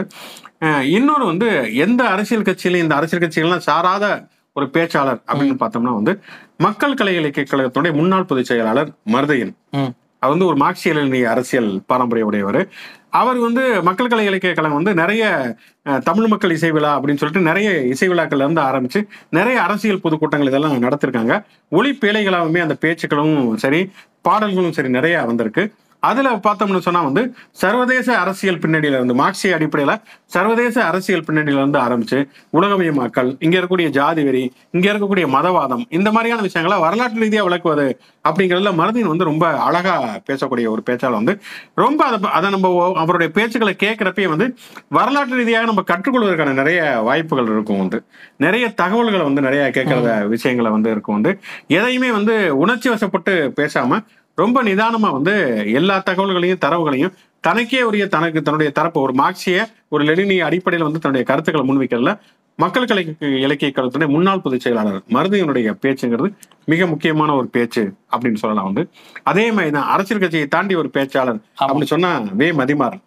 இன்னொரு 0.89 1.25
வந்து 1.25 1.49
எந்த 1.75 2.01
அரசியல் 2.13 2.47
கட்சியிலும் 2.47 2.83
இந்த 2.85 2.95
அரசியல் 2.95 3.23
கட்சிகள்லாம் 3.23 3.65
சாராத 3.67 4.05
ஒரு 4.53 4.65
பேச்சாளர் 4.73 5.21
அப்படின்னு 5.31 5.57
பார்த்தோம்னா 5.61 5.93
வந்து 5.99 6.13
மக்கள் 6.57 6.93
கலை 6.93 7.15
இலக்கிய 7.15 7.45
கழகத்துடைய 7.49 7.93
முன்னாள் 7.93 8.29
பொதுச் 8.31 8.49
செயலாளர் 8.51 8.91
மருதையன். 9.13 9.53
அவர் 10.19 10.33
வந்து 10.33 10.45
ஒரு 10.45 10.57
மார்க்சிய 10.57 11.29
அரசியல் 11.29 11.81
பாரம்பரிய 11.85 12.25
உடையவர் 12.25 12.62
அவர் 13.09 13.38
வந்து 13.38 13.83
மக்கள் 13.83 14.07
கலை 14.07 14.25
இலக்கிய 14.25 14.53
கழகம் 14.53 14.83
வந்து 14.83 14.94
நிறைய 15.01 15.23
தமிழ் 16.03 16.27
மக்கள் 16.27 16.51
இசை 16.51 16.71
விழா 16.71 16.91
அப்படின்னு 17.00 17.21
சொல்லிட்டு 17.21 17.47
நிறைய 17.47 17.69
இசை 17.93 18.07
விழாக்கள்ல 18.10 18.45
இருந்து 18.45 18.62
ஆரம்பிச்சு 18.62 19.01
நிறைய 19.29 19.62
அரசியல் 19.62 20.01
பொதுக்கூட்டங்கள் 20.03 20.45
இதெல்லாம் 20.45 20.84
நடத்திருக்காங்க. 20.84 21.36
ஒளி 21.69 21.98
பேழைகளாகவுமே 22.01 22.62
அந்த 22.62 22.77
பேச்சுக்களும் 22.81 23.55
சரி 23.55 23.91
பாடல்களும் 24.22 24.72
சரி 24.72 24.89
நிறைய 24.89 25.22
வந்திருக்கு. 25.22 25.63
அதுல 26.05 26.29
பார்த்தோம்னு 26.43 26.79
சொன்னா 26.79 27.01
வந்து 27.01 27.24
சர்வதேச 27.62 28.07
அரசியல் 28.17 28.59
பின்னணியில 28.59 28.97
இருந்து 28.97 29.13
மார்க்சிய 29.13 29.57
அடிப்படையில 29.57 29.93
சர்வதேச 30.25 30.77
அரசியல் 30.85 31.25
பின்னணியில 31.27 31.62
இருந்து 31.62 31.79
ஆரம்பிச்சு 31.79 32.19
உலகமயமாக்கல் 32.53 33.31
இங்க 33.39 33.55
இருக்கக்கூடிய 33.57 33.89
ஜாதி 33.89 34.24
வெறி 34.24 34.43
இங்க 34.71 34.85
இருக்கக்கூடிய 34.91 35.27
மதவாதம் 35.35 35.85
இந்த 35.89 36.12
மாதிரியான 36.12 36.41
விஷயங்களை 36.41 36.79
வரலாற்று 36.79 37.21
ரீதியா 37.21 37.43
விளக்குவது 37.43 37.88
அப்படிங்கிறதுல 38.25 38.74
மருதின் 38.75 39.12
வந்து 39.12 39.24
ரொம்ப 39.24 39.45
அழகா 39.59 39.95
பேசக்கூடிய 40.29 40.67
ஒரு 40.69 40.83
பேச்சாளர் 40.85 41.19
வந்து 41.19 41.33
ரொம்ப 41.75 42.01
அதை 42.05 42.29
அதை 42.31 42.50
நம்ம 42.50 42.69
அவருடைய 42.95 43.31
பேச்சுக்களை 43.35 43.75
கேட்கிறப்பயே 43.83 44.27
வந்து 44.27 44.47
வரலாற்று 44.89 45.35
ரீதியாக 45.35 45.65
நம்ம 45.65 45.83
கற்றுக்கொள்வதற்கான 45.91 46.53
நிறைய 46.53 46.79
வாய்ப்புகள் 47.01 47.45
இருக்கும் 47.45 47.77
வந்து. 47.77 47.97
நிறைய 48.38 48.65
தகவல்களை 48.74 49.21
வந்து 49.21 49.41
நிறைய 49.41 49.63
கேட்கறத 49.74 50.27
விஷயங்களை 50.27 50.71
வந்து 50.71 50.91
இருக்கும் 50.91 51.15
வந்து. 51.15 51.31
எதையுமே 51.69 52.12
வந்து 52.12 52.35
உணர்ச்சி 52.57 52.89
வசப்பட்டு 52.89 53.33
பேசாம 53.59 54.00
ரொம்ப 54.36 54.63
நிதானமா 54.63 55.12
வந்து 55.12 55.63
எல்லா 55.72 56.04
தகவல்களையும் 56.06 56.58
தரவுகளையும் 56.65 57.13
தனக்கே 57.39 57.82
உரிய 57.82 58.08
தனக்கு 58.08 58.42
தன்னுடைய 58.42 58.74
தரப்பு 58.74 59.01
ஒரு 59.01 59.13
மார்க்சிய 59.13 59.68
ஒரு 59.88 60.04
லெனினிய 60.04 60.46
அடிப்படையில் 60.46 60.92
வந்து 60.92 61.01
தன்னுடைய 61.01 61.24
கருத்துக்களை 61.24 61.70
முன்வைக்கிறதுல 61.70 62.20
மக்கள் 62.58 62.86
கலை 62.86 63.15
இலக்கிய 63.20 63.72
கழகத்துடைய 63.75 64.08
முன்னாள் 64.08 64.42
பொதுச் 64.42 64.60
செயலாளர் 64.60 65.01
மருதையனுடைய 65.10 65.74
பேச்சுங்கிறது 65.82 66.34
மிக 66.65 66.86
முக்கியமான 66.86 67.36
ஒரு 67.36 67.48
பேச்சு 67.48 67.94
அப்படின்னு 68.12 68.36
சொல்லலாம் 68.36 68.65
வந்து. 68.65 68.89
அதே 69.24 69.51
மாதிரி 69.51 69.72
தான் 69.72 69.88
அரசியல் 69.88 70.22
கட்சியை 70.22 70.48
தாண்டி 70.48 70.75
ஒரு 70.75 70.89
பேச்சாளர். 70.94 71.42
அப்படின்னு 71.60 71.84
சொன்னா 71.84 72.22
வே. 72.34 72.51
மதிமாறன். 72.51 73.01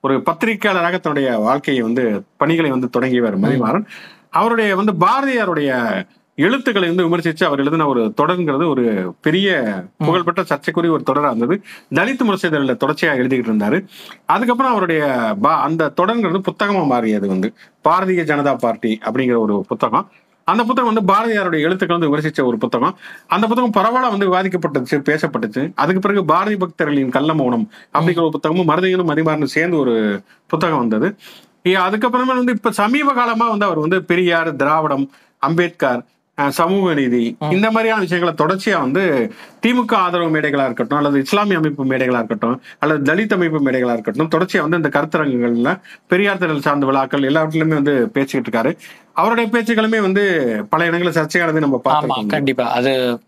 ஒரு 0.00 0.22
பத்திரிகையாளராக 0.30 1.00
தன்னுடைய 1.00 1.38
வாழ்க்கையை 1.38 1.82
வந்து 1.82 2.24
பணிகளை 2.36 2.70
வந்து 2.70 2.90
தொடங்கியவர் 2.90 3.40
மதிமாறன். 3.40 3.84
அவருடைய 4.30 4.76
வந்து 4.76 4.92
பாரதியாருடைய 4.92 6.02
எழுத்துக்களை 6.40 6.94
வந்து 6.94 7.08
விமர்சிச்சு 7.08 7.44
அவர் 7.44 7.58
எழுதின 7.58 7.86
ஒரு 7.86 8.14
தொடர்ங்கிறது 8.16 8.68
ஒரு 8.68 9.14
பெரிய 9.20 9.82
புகழ்பெற்ற 9.98 10.42
சர்ச்சைக்குரிய 10.42 10.92
ஒரு 10.92 11.02
தொடரா 11.10 11.26
இருந்தது. 11.26 11.62
தலித் 11.94 12.26
முரசேதரில் 12.28 12.76
தொடர்ச்சியா 12.76 13.18
எழுதிக்கிட்டு 13.18 13.50
இருந்தாரு. 13.50 13.86
அதுக்கப்புறம் 14.26 14.72
அவருடைய 14.72 15.04
பா- 15.42 15.60
அந்த 15.60 15.92
தொடர்ங்கிறது 15.96 16.42
புத்தகமா 16.42 16.86
மாறியது 16.86 17.28
வந்து. 17.28 17.52
பாரதிய 17.84 18.24
ஜனதா 18.24 18.58
பார்ட்டி 18.58 18.98
அப்படிங்கிற 19.04 19.38
ஒரு 19.38 19.64
புத்தகம். 19.68 20.10
அந்த 20.44 20.64
புத்தகம் 20.64 20.94
வந்து 20.94 21.12
பாரதியாருடைய 21.12 21.60
எழுத்துக்கள் 21.60 21.98
வந்து 21.98 22.16
விமர்சிச்ச 22.16 22.44
ஒரு 22.44 22.58
புத்தகம். 22.58 22.98
அந்த 23.26 23.46
புத்தகம் 23.46 23.72
பரவலா 23.72 24.18
வந்து 24.18 24.32
விவாதிக்கப்பட்டுச்சு 24.32 24.94
பேசப்பட்டுச்சு. 24.94 25.72
அதுக்கு 25.74 26.00
பிறகு 26.00 26.24
பாரதி 26.24 26.56
பக்தர்களின் 26.56 27.10
கள்ள 27.10 27.34
மௌனம் 27.34 27.70
அப்படிங்கிற 27.94 28.22
ஒரு 28.22 28.30
புத்தகமும் 28.30 28.68
மருதையனும் 28.68 29.08
மதிமாறனும் 29.08 29.44
சேர்ந்து 29.44 29.76
ஒரு 29.76 30.22
புத்தகம் 30.46 30.78
வந்தது. 30.78 31.16
அதுக்கப்புறமா 31.64 32.24
வந்து 32.26 32.52
இப்ப 32.52 32.70
சமீப 32.70 33.12
காலமா 33.12 33.48
வந்து 33.48 33.64
அவர் 33.64 33.78
வந்து 33.78 34.04
பெரியார் 34.04 34.56
திராவிடம் 34.56 35.10
அம்பேத்கர் 35.38 36.04
சமூக 36.48 36.94
நீதி. 36.94 37.36
இந்த 37.50 37.70
மாதிரியான 37.70 38.00
விஷயங்களை 38.00 38.34
தொடர்ச்சியா 38.42 38.78
வந்து 38.80 39.32
திமுக 39.66 39.94
ஆதரவு 39.94 40.40
மேடைகளா 40.40 40.64
இருக்கட்டும் 40.64 40.98
அல்லது 40.98 41.20
இஸ்லாமிய 41.20 41.56
அமைப்பு 41.56 41.84
மேடைகளா 41.84 42.20
இருக்கட்டும் 42.20 42.62
அல்லது 42.78 43.14
தலித் 43.14 43.32
அமைப்பு 43.32 43.60
மேடைகளா 43.66 43.92
இருக்கட்டும் 43.92 44.28
தொடர்ச்சியா 44.34 44.60
வந்து 44.60 44.76
இந்த 44.76 44.88
கருத்தரங்குகள்ல 44.88 45.80
பெரியார் 46.06 46.38
திடல் 46.38 46.58
சார்ந்த 46.58 46.86
விழாக்கள் 46.86 47.22
எல்லாவற்றிலுமே 47.22 47.74
வந்து 47.74 48.08
பேசிக்கிட்டு 48.08 48.50
இருக்காரு. 48.50 48.76
அவருடைய 49.12 49.50
பேச்சுக்களுமே 49.52 50.00
வந்து 50.00 50.24
பல 50.70 50.86
இடங்களில் 50.86 51.18
சர்ச்சையானது 51.20 51.58
நம்ம 51.58 51.80
ஆமா 51.84 51.88
பார்த்திருக்கோம் 51.88 52.26
கண்டிப்பா. 52.26 52.70
அது 52.70 53.20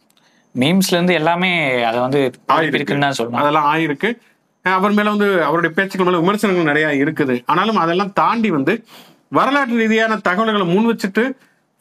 மீம்ஸ்ல 0.59 0.93
இருந்து 0.93 1.15
எல்லாமே 1.15 1.83
அதை 1.83 2.01
வந்து 2.01 2.33
ஆயிருக்கு. 2.53 2.75
இருக்குன்னு 2.75 3.13
தான் 3.13 3.19
சொல்லணும். 3.19 3.41
அதெல்லாம் 3.43 3.75
ஆயிருக்கு. 3.75 4.19
அவர் 4.63 4.93
மேல 4.93 5.09
வந்து 5.09 5.45
அவருடைய 5.45 5.75
பேச்சுக்கள் 5.75 6.07
மேல 6.07 6.19
விமர்சனங்கள் 6.19 6.75
நிறைய 6.75 7.05
இருக்குது. 7.05 7.43
ஆனாலும் 7.47 7.77
அதெல்லாம் 7.77 8.13
தாண்டி 8.13 8.51
வந்து 8.51 8.85
வரலாற்று 9.29 9.77
ரீதியான 9.77 10.17
தகவல்களை 10.17 10.67
முன் 10.67 10.89
வச்சுட்டு 10.91 11.33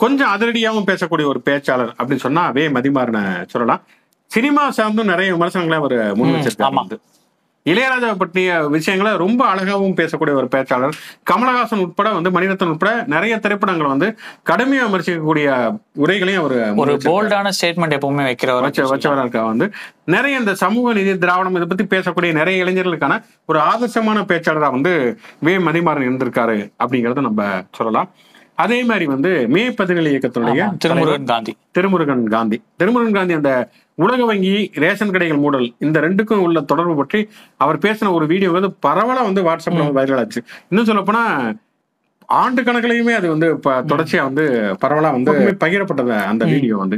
கொஞ்சம் 0.02 0.32
அதிரடியாகவும் 0.36 0.90
பேசக்கூடிய 0.92 1.26
ஒரு 1.26 1.42
பேச்சாளர் 1.46 1.92
அப்படின்னு 1.98 2.16
சொன்னா 2.16 2.50
வே. 2.50 2.68
மதிமாறனை 2.68 3.24
சொல்லலாம். 3.48 3.82
சினிமா 4.26 4.70
சார்ந்தும் 4.78 5.04
நிறைய 5.04 5.32
விமர்சனங்களை 5.32 5.84
அவர் 5.84 6.16
முன் 6.16 6.34
வச்சிருக்காரு. 6.34 6.62
ஆமா. 6.62 6.74
வந்து. 6.74 7.00
இளையராஜா 7.66 8.16
பற்றிய 8.18 8.68
விஷயங்களை 8.68 9.18
ரொம்ப 9.18 9.56
அழகாவும் 9.56 9.96
பேசக்கூடிய 9.96 10.34
ஒரு 10.34 10.48
பேச்சாளர். 10.56 10.96
கமலஹாசன் 11.32 11.80
உட்பட 11.80 12.10
வந்து 12.10 12.30
மணிரத்னம் 12.30 12.70
உட்பட 12.70 13.04
நிறைய 13.08 13.38
திரைப்படங்களை 13.38 13.92
வந்து 13.92 14.08
கடுமையா 14.50 14.86
விமர்சிக்கக்கூடிய 14.88 15.48
உரைகளையும் 16.00 16.42
அவர் 16.44 16.76
ஒரு 16.76 16.94
போல்டான 17.04 17.52
ஸ்டேட்மெண்ட் 17.62 17.96
எப்பவுமே 17.98 18.24
வைக்கிறவர் 18.24 18.62
வச்ச 18.62 18.84
வச்சவரா 18.84 19.20
இருக்கா 19.20 19.46
வந்து. 19.46 19.72
நிறைய 20.06 20.38
இந்த 20.38 20.56
சமூக 20.56 20.94
நீதி 20.94 21.18
திராவிடம் 21.18 21.56
இதை 21.56 21.68
பத்தி 21.68 21.98
பேசக்கூடிய 21.98 22.32
நிறைய 22.34 22.64
இளைஞர்களுக்கான 22.64 23.24
ஒரு 23.46 23.60
ஆதர்சமான 23.60 24.24
பேச்சாளரா 24.26 24.72
வந்து 24.72 25.20
வே. 25.40 25.58
மதிமாறன் 25.58 26.08
இருந்திருக்காரு 26.10 26.72
அப்படிங்கறத 26.80 27.22
நம்ம 27.22 27.62
சொல்லலாம். 27.72 28.10
அதே 28.64 28.80
மாதிரி 28.90 29.06
வந்து 29.14 29.32
மே 29.56 29.64
பதினேழு 29.80 30.10
இயக்கத்தினுடைய 30.14 30.62
திருமுருகன் 30.84 31.30
காந்தி. 31.32 31.54
திருமுருகன் 31.78 32.24
காந்தி. 32.36 32.58
திருமுருகன் 32.80 33.18
காந்தி 33.18 33.38
அந்த 33.40 33.52
உலக 34.04 34.26
வங்கி 34.30 34.54
ரேஷன் 34.84 35.14
கடைகள் 35.16 35.42
மூடல் 35.44 35.68
இந்த 35.86 35.98
ரெண்டுக்கும் 36.06 36.44
உள்ள 36.46 36.62
தொடர்பு 36.72 36.96
பற்றி 37.02 37.20
அவர் 37.64 37.84
பேசின 37.86 38.12
ஒரு 38.18 38.28
வீடியோ 38.32 38.52
வந்து 38.58 38.72
பரவலா 38.88 39.24
வந்து 39.30 39.44
வாட்ஸ்அப்ல 39.50 39.90
வைரல் 40.00 40.22
ஆச்சு. 40.22 40.42
இன்னும் 40.70 40.90
சொல்ல 40.92 41.04
போனா 41.10 41.24
ஆண்டு 42.40 42.62
கணக்குலயுமே 42.68 43.14
அது 43.20 43.28
வந்து 43.34 43.48
தொடர்ச்சியா 43.92 44.22
வந்து 44.28 44.44
பரவலா 44.84 45.10
வந்து 45.16 45.32
பகிரப்பட்டது 45.64 46.14
அந்த 46.32 46.44
வீடியோ 46.52 46.76
வந்து. 46.84 46.98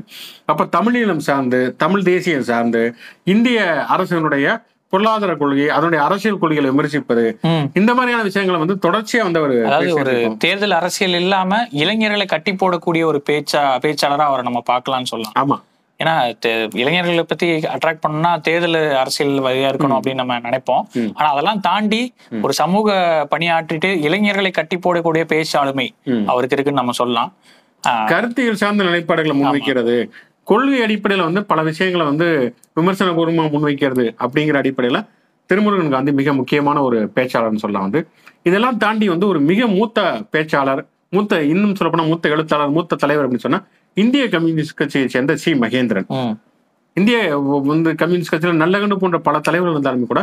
அப்ப 0.52 0.68
தமிழீழம் 0.76 1.24
சார்ந்து 1.28 1.60
தமிழ் 1.84 2.04
தேசியம் 2.12 2.48
சார்ந்து 2.52 2.84
இந்திய 3.34 3.60
அரசினுடைய 3.96 4.48
பொருளாதார 4.94 5.36
கொள்கை 5.36 5.70
அதனுடைய 5.70 6.06
அரசியல் 6.06 6.40
கொள்கைகளை 6.40 6.70
விமர்சிப்பது. 6.70 7.26
இந்த 7.74 7.92
மாதிரியான 7.94 8.24
விஷயங்களை 8.24 8.60
வந்து 8.64 8.76
தொடர்ச்சியா 8.86 9.22
வந்து 9.24 9.66
அதாவது 9.66 9.94
ஒரு 9.94 10.16
தேர்தல் 10.38 10.72
அரசியல் 10.72 11.14
இல்லாம 11.14 11.68
இளைஞர்களை 11.84 12.26
கட்டி 12.26 12.52
போடக்கூடிய 12.52 13.04
ஒரு 13.04 13.24
பேச்சா 13.30 13.62
பேச்சாளரா 13.86 14.26
அவரை 14.30 14.44
நம்ம 14.44 14.62
பார்க்கலாம்னு 14.72 15.12
சொல்லலாம். 15.14 15.38
ஆமா. 15.42 15.58
ஏன்னா 16.00 16.14
இளைஞர்களை 16.76 17.24
பத்தி 17.24 17.48
அட்ராக்ட் 17.76 18.04
பண்ணா 18.06 18.38
தேர்தல் 18.38 18.96
அரசியல் 18.96 19.36
வழியா 19.40 19.70
இருக்கணும் 19.72 19.98
அப்படின்னு 19.98 20.22
நம்ம 20.22 20.40
நினைப்போம். 20.40 20.84
ஆனா 21.14 21.30
அதெல்லாம் 21.32 21.60
தாண்டி 21.60 22.02
ஒரு 22.42 22.54
சமூக 22.54 22.88
பணியாற்றிட்டு 23.32 23.90
இளைஞர்களை 24.02 24.52
கட்டி 24.52 24.78
போடக்கூடிய 24.78 25.24
பேச்சு 25.24 25.60
ஆளுமை 25.60 25.88
ம். 26.04 26.24
அவருக்கு 26.28 26.56
இருக்குன்னு 26.56 26.82
நம்ம 26.82 26.92
சொல்லலாம். 26.92 27.32
கருத்தியல் 28.06 28.56
சார்ந்த 28.56 28.84
நிலைப்பாடுகளை 28.84 29.36
முன்வைக்கிறது. 29.38 29.96
கொள்கை 30.48 30.80
அடிப்படையில 30.82 31.24
வந்து 31.24 31.46
பல 31.46 31.62
விஷயங்களை 31.64 32.06
வந்து 32.06 32.28
விமர்சனபூர்வமா 32.76 33.46
முன்வைக்கிறது 33.50 34.06
அப்படிங்கிற 34.20 34.58
அடிப்படையில 34.62 35.00
திருமுருகன் 35.50 35.90
காந்தி 35.90 36.12
மிக 36.12 36.34
முக்கியமான 36.34 36.82
ஒரு 36.82 37.12
பேச்சாளர்னு 37.16 37.56
சொல்லலாம் 37.56 37.82
வந்து 37.82 38.02
இதெல்லாம் 38.44 38.78
தாண்டி 38.78 39.10
வந்து 39.10 39.28
ஒரு 39.28 39.40
மிக 39.42 39.68
மூத்த 39.68 40.00
பேச்சாளர் 40.32 40.82
மூத்த 41.10 41.44
இன்னும் 41.44 41.74
சொல்லப்போனா 41.74 42.08
மூத்த 42.08 42.30
எழுத்தாளர் 42.30 42.70
மூத்த 42.70 42.96
தலைவர் 42.96 43.26
அப்படின்னு 43.26 43.40
சொன்னா 43.40 43.60
இந்திய 43.98 44.30
கம்யூனிஸ்ட் 44.30 44.74
கட்சியை 44.74 45.08
சேர்ந்த 45.08 45.36
சி. 45.36 45.52
மகேந்திரன். 45.54 46.08
இந்திய 46.98 47.18
வந்து 47.66 47.96
கம்யூனிஸ்ட் 47.96 48.34
கட்சியில 48.36 48.64
நல்லகண்டு 48.64 48.96
போன்ற 48.96 49.20
பல 49.20 49.40
தலைவர்கள் 49.40 49.76
இருந்தாலுமே 49.76 50.06
கூட 50.06 50.22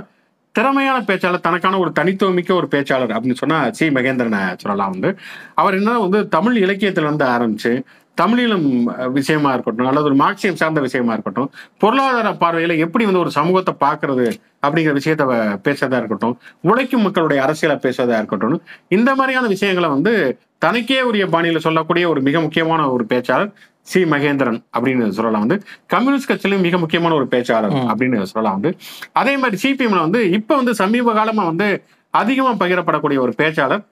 திறமையான 0.55 1.05
பேச்சாளர் 1.07 1.41
தனக்கான 1.41 1.79
ஒரு 1.79 1.93
தனித்துவமிக்க 1.93 2.55
ஒரு 2.55 2.69
பேச்சாளர் 2.71 3.13
அப்படின்னு 3.15 3.35
சொன்னா 3.35 3.71
சி. 3.71 3.89
மகேந்திரனை 3.89 4.41
சொல்லலாம் 4.57 4.91
வந்து 4.91 5.11
அவர் 5.55 5.75
என்ன 5.75 5.99
வந்து 5.99 6.29
தமிழ் 6.29 6.57
இலக்கியத்துல 6.65 7.09
இருந்து 7.09 7.25
ஆரம்பிச்சு 7.27 7.73
தமிழீழம் 8.21 8.67
விஷயமா 9.13 9.53
இருக்கட்டும் 9.53 9.87
அல்லது 9.87 10.05
ஒரு 10.05 10.17
மார்க்சியம் 10.17 10.53
சார்ந்த 10.53 10.81
விஷயமா 10.81 11.13
இருக்கட்டும் 11.13 11.49
பொருளாதார 11.79 12.31
பார்வையில 12.41 12.79
எப்படி 12.79 13.05
வந்து 13.05 13.21
ஒரு 13.21 13.31
சமூகத்தை 13.31 13.75
பார்க்கிறது 13.81 14.27
அப்படிங்கிற 14.63 14.93
விஷயத்த 14.99 15.25
பேசுறதா 15.65 15.97
இருக்கட்டும் 15.97 16.35
உழைக்கும் 16.61 17.03
மக்களுடைய 17.03 17.43
அரசியலை 17.43 17.77
பேசுறதா 17.83 18.17
இருக்கட்டும் 18.17 18.57
இந்த 18.89 19.15
மாதிரியான 19.15 19.47
விஷயங்களை 19.47 19.89
வந்து 19.89 20.13
தனக்கே 20.59 21.01
உரிய 21.03 21.27
பாணியில 21.27 21.59
சொல்லக்கூடிய 21.59 22.09
ஒரு 22.09 22.21
மிக 22.21 22.41
முக்கியமான 22.41 22.91
ஒரு 22.91 23.07
பேச்சாளர் 23.09 23.53
சி. 23.87 24.05
மகேந்திரன் 24.05 24.59
அப்படின்னு 24.77 25.09
சொல்லலாம் 25.11 25.41
வந்து. 25.41 25.57
கம்யூனிஸ்ட் 25.87 26.31
கட்சியிலும் 26.31 26.61
மிக 26.61 26.79
முக்கியமான 26.79 27.15
ஒரு 27.15 27.27
பேச்சாளர் 27.31 27.77
அப்படின்னு 27.89 28.23
சொல்லலாம் 28.25 28.57
வந்து. 28.57 28.71
அதே 29.13 29.37
மாதிரி 29.37 29.57
சிபிஎம்ல 29.63 30.01
வந்து 30.01 30.31
இப்ப 30.31 30.57
வந்து 30.57 30.75
சமீப 30.75 31.13
காலமா 31.13 31.45
வந்து 31.45 31.69
அதிகமா 32.15 32.53
பகிரப்படக்கூடிய 32.55 33.19
ஒரு 33.19 33.35
பேச்சாளர் 33.39 33.83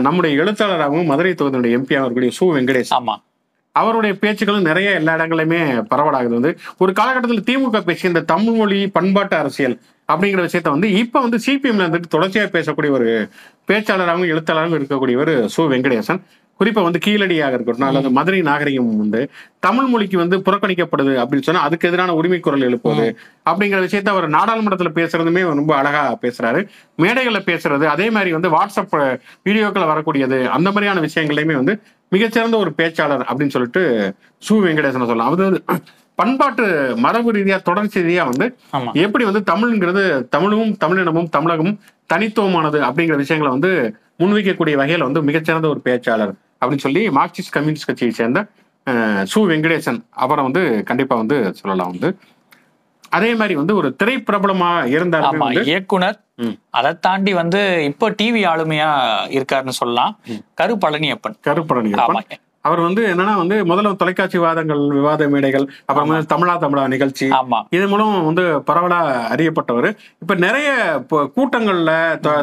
நம்முடைய 0.00 0.42
எழுத்தாளராகவும் 0.42 1.06
மதுரை 1.06 1.32
தொகுதியுடைய 1.32 1.78
எம்பி 1.78 1.96
இருக்கக்கூடிய 1.96 2.32
சு. 2.38 2.46
வெங்கடேஷ் 2.54 2.94
ஆமா. 2.98 3.14
அவருடைய 3.76 4.12
பேச்சுக்களும் 4.22 4.68
நிறைய 4.70 4.88
எல்லா 4.90 5.12
இடங்களையுமே 5.16 5.60
பரவலாகுது 5.90 6.34
வந்து. 6.38 6.50
ஒரு 6.78 6.92
காலகட்டத்தில் 6.92 7.46
திமுக 7.48 7.80
பேசிய 7.80 8.10
இந்த 8.12 8.22
தமிழ் 8.32 8.54
மொழி 8.54 8.78
பண்பாட்டு 8.96 9.36
அரசியல் 9.36 9.76
அப்படிங்கிற 10.08 10.40
விஷயத்த 10.46 10.74
வந்து 10.76 10.88
இப்ப 10.92 11.20
வந்து 11.20 11.38
சிபிஎம்ல 11.46 11.86
இருந்துட்டு 11.86 12.14
தொடர்ச்சியா 12.16 12.44
பேசக்கூடிய 12.56 12.90
ஒரு 12.90 13.08
பேச்சாளராகவும் 13.68 14.32
எழுத்தாளராகவும் 14.34 14.78
இருக்கக்கூடியவர் 14.80 15.32
சு 15.54 15.62
வெங்கடேசன். 15.72 16.20
குறிப்பா 16.60 16.82
வந்து 16.82 17.00
கீழடியாக 17.04 17.56
இருக்கட்டும் 17.56 17.86
அல்லது 17.86 18.10
மதுரை 18.10 18.40
நாகரிகம் 18.48 18.90
வந்து 18.96 19.20
தமிழ் 19.66 19.88
மொழிக்கு 19.92 20.16
வந்து 20.18 20.36
புறக்கணிக்கப்படுது 20.38 21.12
அப்படின்னு 21.22 21.46
சொன்னா 21.46 21.62
அதுக்கு 21.62 21.88
எதிரான 21.88 22.14
உரிமை 22.14 22.40
குரல் 22.40 22.66
எழுப்புவது 22.68 23.06
அப்படிங்கிற 23.50 23.80
விஷயத்த 23.86 24.12
அவர் 24.14 24.26
நாடாளுமன்றத்துல 24.30 24.92
பேசுறதுமே 24.98 25.42
ரொம்ப 25.60 25.72
அழகா 25.76 26.02
பேசுறாரு. 26.22 26.60
மேடைகள்ல 27.02 27.40
பேசுறது 27.50 27.86
அதே 27.94 28.10
மாதிரி 28.10 28.32
வந்து 28.32 28.52
வாட்ஸ்அப் 28.56 28.94
வீடியோக்களை 29.48 29.88
வரக்கூடியது 29.92 30.38
அந்த 30.58 30.68
மாதிரியான 30.70 31.04
விஷயங்களையுமே 31.08 31.56
வந்து 31.62 31.76
மிகச்சிறந்த 32.12 32.56
ஒரு 32.56 32.70
பேச்சாளர் 32.78 33.24
அப்படின்னு 33.28 33.48
சொல்லிட்டு 33.48 33.82
சு 34.42 34.56
வெங்கடேசன் 34.64 35.04
சொல்லலாம் 35.04 35.30
அது 35.30 35.44
வந்து 35.44 35.60
பண்பாட்டு 36.18 36.64
மரபு 36.96 37.30
ரீதியா 37.32 37.56
தொடர்ச்சி 37.62 37.98
ரீதியா 38.00 38.24
வந்து 38.24 38.46
எப்படி 39.04 39.24
வந்து 39.24 39.42
தமிழ்ங்கிறது 39.52 40.02
தமிழும் 40.28 40.72
தமிழினமும் 40.76 41.30
தமிழகமும் 41.36 41.78
தனித்துவமானது 42.10 42.78
அப்படிங்கிற 42.80 43.16
விஷயங்களை 43.16 43.52
வந்து 43.52 43.70
முன்வைக்கக்கூடிய 44.20 44.76
வகையில 44.76 45.02
வந்து 45.02 45.22
மிகச்சிறந்த 45.22 45.68
ஒரு 45.68 45.80
பேச்சாளர் 45.84 46.32
அப்படின்னு 46.60 46.78
சொல்லி 46.78 47.02
மார்க்சிஸ்ட் 47.10 47.54
கம்யூனிஸ்ட் 47.54 47.86
கட்சியை 47.86 48.12
சேர்ந்த 48.12 48.40
சு 49.32 49.40
வெங்கடேசன் 49.48 49.98
அவரை 50.16 50.42
வந்து 50.44 50.62
கண்டிப்பா 50.84 51.16
வந்து 51.16 51.38
சொல்லலாம் 51.52 51.92
வந்து 51.92 52.10
அதே 53.12 53.34
மாதிரி 53.34 53.54
வந்து 53.54 53.74
ஒரு 53.76 53.88
திரைப்பிரபலமா 54.02 54.68
இருந்தாலுமே 54.92 55.40
இயக்குனர். 55.64 56.18
அதை 56.70 56.90
தாண்டி 57.00 57.32
வந்து 57.32 57.60
இப்போ 57.84 58.08
டிவி 58.10 58.42
ஆளுமையா 58.52 58.90
இருக்காருன்னு 59.38 59.80
சொல்லலாம். 59.80 60.14
கரு 60.54 60.74
பழனியப்பன் 60.84 61.36
கருப்பழனி 61.48 61.92
ஆமா. 62.06 62.22
அவர் 62.68 62.80
வந்து 62.80 63.02
என்னன்னா 63.12 63.32
வந்து 63.36 63.56
முதல்ல 63.64 63.90
தொலைக்காட்சி 63.96 64.36
விவாதங்கள் 64.38 64.82
விவாத 64.88 65.28
மேடைகள் 65.28 65.64
அப்புறம் 65.86 66.08
வந்து 66.08 66.30
தமிழா 66.34 66.54
தமிழா 66.64 66.84
நிகழ்ச்சி. 66.88 67.26
ஆமா. 67.30 67.58
இது 67.70 67.86
மூலம் 67.88 68.12
வந்து 68.24 68.44
பரவலா 68.68 68.98
அறியப்பட்டவர். 69.34 69.88
இப்ப 70.20 70.34
நிறைய 70.46 70.68
கூட்டங்கள்ல 71.36 71.92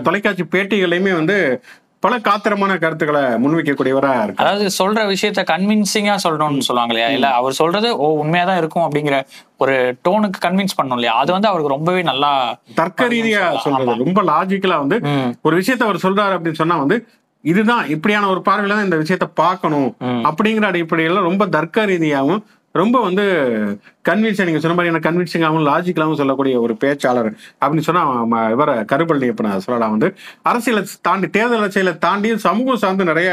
தொலைக்காட்சி 0.01 0.46
பேட்டிகளையுமே 0.51 1.13
வந்து 1.13 1.38
பல 2.03 2.18
காத்திரமான 2.20 2.74
கருத்துக்களை 2.79 3.22
முன்வைக்கக்கூடியவரா 3.44 4.12
இருக்கு 4.24 4.41
அதாவது 4.44 4.65
சொல்ற 4.77 5.00
விஷயத்த 5.12 5.41
கன்வின்சிங்கா 5.50 6.15
சொல்லணும்னு 6.25 6.68
சொல்லுவாங்க 6.68 6.94
இல்லையா? 6.94 7.10
இல்ல 7.15 7.27
அவர் 7.39 7.58
சொல்றது 7.62 7.89
ஓ 7.98 8.08
உண்மையாதான் 8.22 8.58
இருக்கும் 8.58 8.86
அப்படிங்கிற 8.86 9.15
ஒரு 9.58 9.74
டோனுக்கு 10.06 10.39
கன்வின்ஸ் 10.46 10.77
பண்ணும் 10.77 10.98
இல்லையா? 10.98 11.13
அது 11.22 11.32
வந்து 11.36 11.50
அவருக்கு 11.50 11.75
ரொம்பவே 11.75 12.01
நல்லா 12.01 12.32
தர்க்க 12.75 13.08
ரீதியா 13.08 13.41
சொல்றது. 13.65 13.96
ரொம்ப 14.06 14.22
லாஜிக்கலா 14.24 14.77
வந்து 14.84 15.00
ஒரு 15.41 15.56
விஷயத்த 15.62 15.88
அவர் 15.89 16.03
சொல்றாரு 16.06 16.36
அப்படின்னு 16.38 16.62
சொன்னா 16.62 16.77
வந்து 16.84 16.98
இதுதான் 17.44 17.84
இப்படியான 17.88 18.29
ஒரு 18.29 18.41
பார்வையில 18.48 18.77
தான் 18.77 18.88
இந்த 18.88 18.98
விஷயத்த 19.03 19.27
பார்க்கணும். 19.41 19.89
அப்படிங்கிற 20.29 20.65
அடிப்படையில 20.72 21.27
ரொம்ப 21.29 21.44
தர்க்க 21.58 21.86
ரீதியாகவும் 21.86 22.41
ரொம்ப 22.75 22.98
வந்து 23.01 23.24
கன்வின்ஸ் 24.06 24.44
நீங்க 24.44 24.60
சொன்ன 24.60 24.74
மாதிரி 24.74 24.96
கன்வின்சிங்காகவும் 24.98 25.68
லாஜிக்கலாகவும் 25.68 26.15
சொல்லக்கூடிய 26.15 26.62
ஒரு 26.62 26.77
பேச்சாளர் 26.84 27.29
அப்படின்னு 27.62 27.79
சொன்னா 27.79 28.03
ம- 28.24 28.51
இவர 28.51 28.86
கருப்பழனியப்பனை 28.91 29.58
சொல்லலாம். 29.58 29.89
வந்து 29.89 30.15
அரசியலை 30.41 30.84
தாண்டி 31.01 31.27
தேர்தல் 31.27 31.58
அரசியலை 31.58 31.98
தாண்டி 31.98 32.38
சமூகம் 32.38 32.75
சார்ந்து 32.75 33.03
நிறைய 33.03 33.29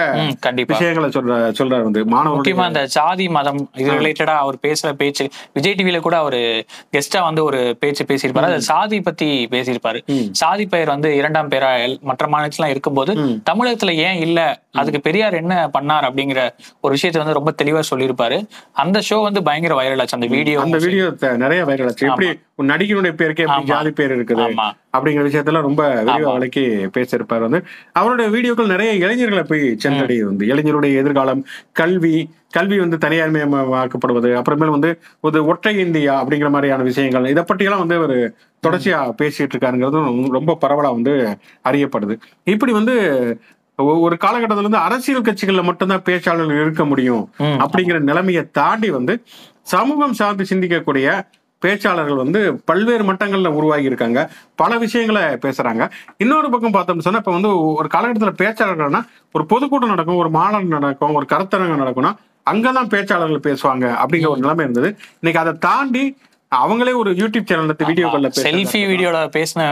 விஷயங்களை 0.66 1.10
சொல்ற 1.10 1.32
சொல்றாரு 1.58 1.82
வந்து 1.82 2.04
மாணவர்களுடைய 2.04 2.54
முக்கியமா 2.54 2.66
இந்த 2.66 2.86
சாதி 2.86 3.28
மதம் 3.28 3.70
இது 3.74 3.90
ரிலேட்டடா 3.92 4.36
அவர் 4.36 4.56
பேசுற 4.62 4.92
பேச்சு 4.92 5.28
விஜய் 5.52 5.74
டிவில 5.78 6.00
கூட 6.00 6.22
ஒரு 6.22 6.66
கெஸ்டா 6.92 7.22
வந்து 7.22 7.44
ஒரு 7.44 7.76
பேச்சு 7.80 8.04
பேசியிருப்பாரு. 8.04 8.42
அது 8.42 8.62
சாதி 8.62 9.00
பத்தி 9.00 9.48
பேசியிருப்பாரு. 9.50 10.00
சாதி 10.32 10.66
பெயர் 10.66 10.88
வந்து 10.88 11.16
இரண்டாம் 11.16 11.48
எல்- 11.48 12.00
மற்ற 12.00 12.26
மாநிலத்துல 12.26 12.66
இருக்கும்போது. 12.66 13.12
தமிழகத்துல 13.50 13.94
ஏன் 13.94 14.18
இல்ல? 14.18 14.40
அதுக்கு 14.72 15.00
பெரியார் 15.00 15.34
என்ன 15.34 15.70
பண்ணார் 15.78 16.04
அப்படிங்கிற 16.04 16.40
ஒரு 16.80 16.92
விஷயத்தை 16.92 17.24
வந்து 17.24 17.38
ரொம்ப 17.38 17.54
தெளிவா 17.62 17.82
சொல்லியிருப்பாரு. 17.90 18.48
அந்த 18.72 19.00
ஷோ 19.10 19.22
வந்து 19.22 19.42
பயங்கர 19.42 19.74
வைரல் 19.80 20.00
ஆச்சு. 20.00 20.16
அந்த 20.16 20.26
வீடியோ 20.26 20.60
அந்த 20.66 20.78
வீடியோ 20.84 21.06
நிறைய 21.44 21.60
வைரல் 21.68 21.90
ஆச்சு. 21.90 22.06
எப்படி 22.10 22.28
ஒரு 22.58 22.66
நடிகனுடைய 22.72 23.12
பேருக்கே 23.20 23.44
எப்படி. 23.46 23.70
ஜாதி 23.70 23.90
பேர் 23.98 24.14
இருக்குது? 24.16 24.46
அப்படிங்கிற 24.96 25.22
விஷயத்துல 25.28 25.62
ரொம்ப 25.66 25.82
விரிவா 26.08 26.32
விளக்கி 26.36 26.64
பேசியிருப்பார் 26.96 27.44
வந்து. 27.46 27.60
அவருடைய 28.00 28.28
வீடியோக்கள் 28.34 28.72
நிறைய 28.74 28.92
இளைஞர்களை 29.04 29.44
போய் 29.50 29.64
சென்றடையுது 29.84 30.26
வந்து. 30.30 30.46
இளைஞருடைய 30.52 31.00
எதிர்காலம் 31.02 31.42
கல்வி 31.80 32.14
கல்வி 32.56 32.76
வந்து 32.82 32.96
தனியார்மயமாக்கப்படுவது 33.04 34.28
அப்புறமேல் 34.38 34.76
வந்து 34.76 34.90
ஒரு 35.20 35.38
ஒற்றை 35.46 35.72
இந்தியா 35.78 36.12
அப்படிங்கிற 36.22 36.50
மாதிரியான 36.50 36.86
விஷயங்கள் 36.90 37.30
இதை 37.32 37.42
பற்றியெல்லாம் 37.46 37.82
வந்து 37.84 37.98
அவர் 38.00 38.16
தொடர்ச்சியா 38.62 39.00
பேசிட்டு 39.20 39.54
இருக்காருங்கிறது 39.54 40.00
ரொம்ப 40.38 40.58
பரவலா 40.62 40.92
வந்து 40.98 41.14
அறியப்படுது. 41.68 42.16
இப்படி 42.54 42.72
வந்து 42.72 42.94
ஒரு 44.04 44.16
காலகட்டத்துல 44.22 44.66
வந்து 44.66 44.84
அரசியல் 44.86 45.26
கட்சிகள்ல 45.26 45.62
மட்டும்தான் 45.62 46.04
பேச்சாளர்கள் 46.04 46.62
இருக்க 46.62 46.84
முடியும். 46.84 47.24
அப்படிங்கிற 47.62 47.98
நிலைமையை 48.10 48.42
தாண்டி 48.58 48.90
வந்து 48.90 49.14
சமூகம் 49.72 50.12
சார்ந்து 50.12 50.44
சிந்திக்கக்கூடிய 50.50 51.08
பேச்சாளர்கள் 51.64 52.20
வந்து 52.22 52.40
பல்வேறு 52.64 53.04
மட்டங்கள்ல 53.04 53.48
உருவாகி 53.58 53.84
இருக்காங்க. 53.84 54.20
பல 54.54 54.78
விஷயங்களை 54.78 55.22
பேசுறாங்க. 55.22 55.84
இன்னொரு 56.18 56.48
பக்கம் 56.50 56.74
பார்த்தோம்னு 56.74 57.06
சொன்னா 57.06 57.18
இப்ப 57.18 57.32
வந்து 57.32 57.50
ஒரு 57.74 57.88
காலகட்டத்துல 57.94 58.32
பேச்சாளர்கள்னா 58.42 59.00
ஒரு 59.32 59.46
பொதுக்கூட்டம் 59.46 59.88
நடக்கும் 59.88 60.16
ஒரு 60.16 60.30
மாநாடு 60.30 60.64
நடக்கும் 60.64 61.14
ஒரு 61.14 61.26
கருத்தரங்கம் 61.32 61.82
நடக்கும்னா 61.82 62.12
அங்கதான் 62.50 62.92
பேச்சாளர்கள் 62.94 63.46
பேசுவாங்க 63.48 63.86
அப்படிங்கிற 64.02 64.28
ஒரு 64.28 64.40
நிலைமை 64.40 64.62
இருந்தது. 64.66 64.90
இன்னைக்கு 65.20 65.42
அதை 65.44 65.52
தாண்டி 65.66 66.04
அவங்களே 66.54 66.94
ஒரு 66.94 67.10
யூடியூப் 67.12 67.46
சேனல் 67.46 67.76
வீடியோக்கள்ல 67.78 68.28
செல்ஃபி 68.42 68.82
வீடியோல 68.90 69.20
பேசின 69.36 69.62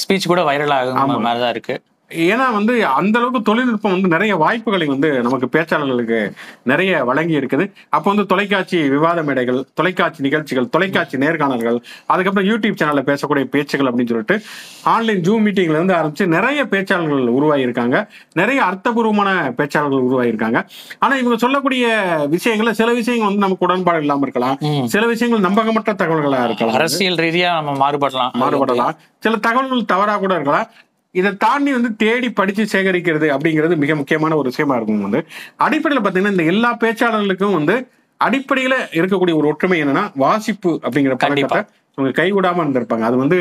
ஸ்பீச் 0.00 0.30
கூட 0.32 0.40
வைரல் 0.42 0.74
ஆகும் 0.92 1.22
மாதிரிதான் 1.22 1.50
இருக்கு. 1.50 1.76
ஏன்னா 2.10 2.52
வந்து 2.52 2.86
அந்த 2.86 3.18
அளவுக்கு 3.18 3.42
தொழில்நுட்பம் 3.42 3.92
வந்து 3.92 4.08
நிறைய 4.08 4.36
வாய்ப்புகளை 4.36 4.86
வந்து 4.86 5.22
நமக்கு 5.22 5.46
பேச்சாளர்களுக்கு 5.58 6.32
நிறைய 6.62 7.04
வழங்கி 7.04 7.38
இருக்குது. 7.38 7.70
அப்போ 7.88 8.10
வந்து 8.10 8.26
தொலைக்காட்சி 8.26 8.88
விவாத 8.88 9.22
மேடைகள் 9.22 9.64
தொலைக்காட்சி 9.74 10.22
நிகழ்ச்சிகள் 10.22 10.68
தொலைக்காட்சி 10.68 11.18
நேர்காணல்கள் 11.18 11.78
அதுக்கப்புறம் 12.06 12.48
யூடியூப் 12.50 12.78
சேனல்ல 12.82 13.02
பேசக்கூடிய 13.10 13.44
பேச்சுகள் 13.44 13.86
அப்படின்னு 13.86 14.06
சொல்லிட்டு 14.06 14.40
ஆன்லைன் 14.84 15.20
ஜூம் 15.20 15.44
மீட்டிங்ல 15.46 15.78
இருந்து 15.78 15.94
ஆரம்பிச்சு 15.94 16.26
நிறைய 16.26 16.64
பேச்சாளர்கள் 16.64 17.26
உருவாகி 17.26 17.60
இருக்காங்க 17.60 18.10
நிறைய 18.32 18.62
அர்த்தபூர்வமான 18.62 19.50
பேச்சாளர்கள் 19.60 20.06
உருவாகி 20.08 20.28
இருக்காங்க 20.28 20.66
ஆனா 20.98 21.16
இவங்க 21.16 21.38
சொல்லக்கூடிய 21.38 21.86
விஷயங்கள்ல 22.30 22.70
சில 22.70 22.92
விஷயங்கள் 22.92 23.28
வந்து 23.28 23.44
நமக்கு 23.46 23.66
உடன்பாடு 23.66 23.98
இல்லாம 23.98 24.20
இருக்கலாம். 24.22 24.58
சில 24.86 25.06
விஷயங்கள் 25.06 25.50
நம்பகமற்ற 25.50 25.92
தகவல்களா 25.92 26.44
இருக்கலாம். 26.44 26.74
அரசியல் 26.74 27.14
ரீதியா 27.14 27.62
நம்ம 27.62 27.90
மாறுபடலாம். 27.90 28.32
மாறுபடலாம். 28.44 28.96
சில 29.18 29.36
தகவல்கள் 29.36 29.84
தவறா 29.84 30.16
கூட 30.16 30.34
இருக்கலாம். 30.34 30.66
இதை 31.14 31.30
தாண்டி 31.36 31.72
வந்து 31.72 31.90
தேடி 31.96 32.28
படிச்சு 32.32 32.64
சேகரிக்கிறது 32.72 33.28
அப்படிங்கிறது 33.34 33.76
மிக 33.84 33.94
முக்கியமான 33.94 34.36
ஒரு 34.40 34.50
விஷயமா 34.52 34.76
இருக்கும் 34.76 35.06
வந்து. 35.08 35.20
அடிப்படையில் 35.66 36.04
பார்த்தீங்கன்னா 36.04 36.34
இந்த 36.36 36.46
எல்லா 36.54 36.72
பேச்சாளர்களுக்கும் 36.82 37.56
வந்து 37.58 37.76
அடிப்படையில 38.20 38.74
இருக்கக்கூடிய 38.98 39.34
ஒரு 39.40 39.46
ஒற்றுமை 39.52 39.78
என்னன்னா 39.84 40.04
வாசிப்பு 40.24 40.72
அப்படிங்கிற 40.84 41.14
பழக்கத்தை 41.24 41.60
இவங்க 41.98 42.12
கைவிடாம 42.20 42.60
இருந்திருப்பாங்க. 42.62 43.04
அது 43.08 43.16
வந்து 43.16 43.36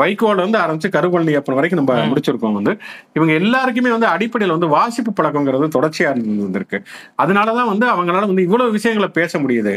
வைகோல 0.00 0.40
இருந்து 0.42 0.58
ஆரம்பிச்சு 0.62 0.88
கருவள்ளி 0.96 1.34
அப்பன் 1.38 1.56
வரைக்கும் 1.58 1.80
நம்ம 1.80 1.94
முடிச்சிருக்கோம் 2.10 2.56
வந்து. 2.58 2.72
இவங்க 3.16 3.32
எல்லாருக்குமே 3.40 3.90
வந்து 3.94 4.08
அடிப்படையில 4.14 4.56
வந்து 4.56 4.68
வாசிப்பு 4.74 5.12
பழக்கங்கிறது 5.18 5.68
தொடர்ச்சியா 5.76 6.10
இருந்து 6.12 6.46
வந்திருக்கு 6.48 6.80
அதனாலதான் 7.22 7.70
வந்து 7.72 7.88
அவங்களால 7.94 8.28
வந்து 8.32 8.46
இவ்வளவு 8.48 8.76
விஷயங்களை 8.78 9.10
பேச 9.20 9.38
முடியுது. 9.44 9.74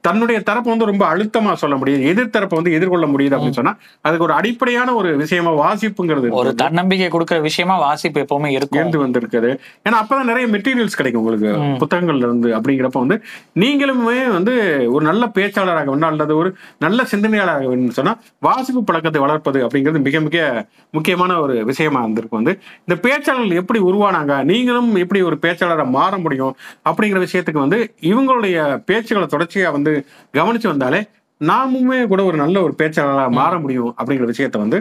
தன்னுடைய 0.00 0.40
தரப்பு 0.40 0.70
வந்து 0.70 0.84
ரொம்ப 0.84 1.04
அழுத்தமா 1.14 1.52
சொல்ல 1.52 1.76
முடியுது. 1.76 2.02
எதிர்த்தரப்பை 2.12 2.56
வந்து 2.58 2.72
எதிர்கொள்ள 2.72 3.06
முடியுது 3.06 3.34
அப்படின்னு 3.36 3.58
சொன்னா 3.58 3.74
அதுக்கு 4.00 4.24
ஒரு 4.24 4.32
அடிப்படையான 4.32 4.94
ஒரு 4.94 5.16
விஷயமா 5.16 5.52
வாசிப்புங்கிறது 5.62 6.28
ஒரு. 6.30 6.54
தன்னம்பிக்கை 6.54 7.08
கொடுக்கிற 7.08 7.40
விஷயமா 7.40 7.78
வாசிப்பு 7.78 8.20
எப்பவுமே 8.20 8.50
இருக்கும். 8.50 8.80
இருந்து 8.80 9.02
வந்திருக்குது. 9.04 9.50
ஏன்னா 9.88 9.98
அப்பதான் 10.02 10.30
நிறைய 10.30 10.46
மெட்டீரியல்ஸ் 10.48 10.96
கிடைக்கும் 10.96 11.22
உங்களுக்கு. 11.22 11.50
புத்தகங்கள்ல 11.82 12.26
இருந்து 12.28 12.48
அப்படிங்கிறப்ப 12.56 13.02
வந்து 13.04 13.18
நீங்களுமே 13.60 14.16
வந்து 14.32 14.54
ஒரு 14.92 15.04
நல்ல 15.04 15.26
பேச்சாளராக 15.34 15.84
வேணும் 15.84 16.10
அல்லது 16.10 16.36
ஒரு 16.36 16.50
நல்ல 16.78 17.04
சிந்தனையாளராக 17.04 17.66
வேணும்னு 17.66 17.98
சொன்னா 17.98 18.14
வாசிப்பு 18.38 18.84
பழக்கத்தை 18.84 19.20
வளர்ப்பது 19.20 19.60
அப்படிங்கிறது 19.66 20.00
மிக 20.00 20.20
மிக 20.20 20.66
முக்கியமான 20.90 21.40
ஒரு 21.40 21.64
விஷயமா 21.64 22.00
இருந்திருக்கு 22.06 22.40
வந்து 22.40 22.54
இந்த 22.84 22.96
பேச்சாளர்கள் 23.06 23.60
எப்படி 23.62 23.80
உருவானாங்க 23.80 24.42
நீங்களும் 24.42 24.90
எப்படி 24.94 25.22
ஒரு 25.22 25.38
பேச்சாளராக 25.42 25.88
மாற 25.90 26.18
முடியும் 26.18 26.56
அப்படிங்கிற 26.90 27.20
விஷயத்துக்கு 27.26 27.64
வந்து 27.66 27.80
இவங்களுடைய 28.00 28.56
பேச்சுகளை 28.86 29.28
தொடர்ச்சியா 29.34 29.70
வந்து 29.72 29.89
கவனிச்சு 30.38 30.68
வந்தாலே 30.72 31.00
நாமுமே 31.40 31.98
கூட 32.10 32.20
ஒரு 32.30 32.36
நல்ல 32.42 32.56
ஒரு 32.66 32.74
பேச்சாளராக 32.78 33.36
மாற 33.38 33.52
முடியும் 33.64 33.92
அப்படிங்கிற 33.98 34.26
விஷயத்த 34.32 34.58
வந்து 34.64 34.78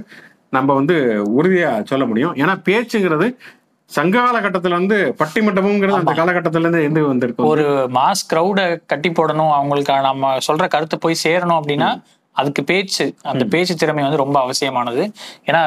நம்ம 0.55 0.73
வந்து 0.79 0.95
உறுதியா 1.37 1.71
சொல்ல 1.91 2.05
முடியும். 2.11 2.35
ஏன்னா 2.41 2.55
பேச்சுங்கிறது 2.67 3.27
சங்க 3.89 4.15
காலகட்டத்துல 4.23 4.75
இருந்து 4.75 4.97
பட்டிமண்டபம்ங்கிறது 5.19 5.99
அந்த 5.99 6.13
காலகட்டத்துல 6.19 6.65
இருந்து 6.65 6.81
எந்த 6.87 7.03
வந்திருக்கு. 7.11 7.49
ஒரு 7.53 7.65
மாஸ் 7.97 8.23
கிரௌட 8.31 8.61
கட்டி 8.91 9.09
போடணும் 9.09 9.53
அவங்களுக்கு 9.59 9.93
நம்ம 10.07 10.33
சொல்ற 10.47 10.67
கருத்து 10.73 10.97
போய் 11.05 11.23
சேரணும் 11.23 11.59
அப்படின்னா 11.59 11.89
அதுக்கு 12.35 12.63
பேச்சு 12.63 13.05
அந்த 13.31 13.45
பேச்சு 13.53 13.73
திறமை 13.75 14.03
வந்து 14.03 14.23
ரொம்ப 14.23 14.37
அவசியமானது. 14.45 15.05
ஏன்னா 15.47 15.61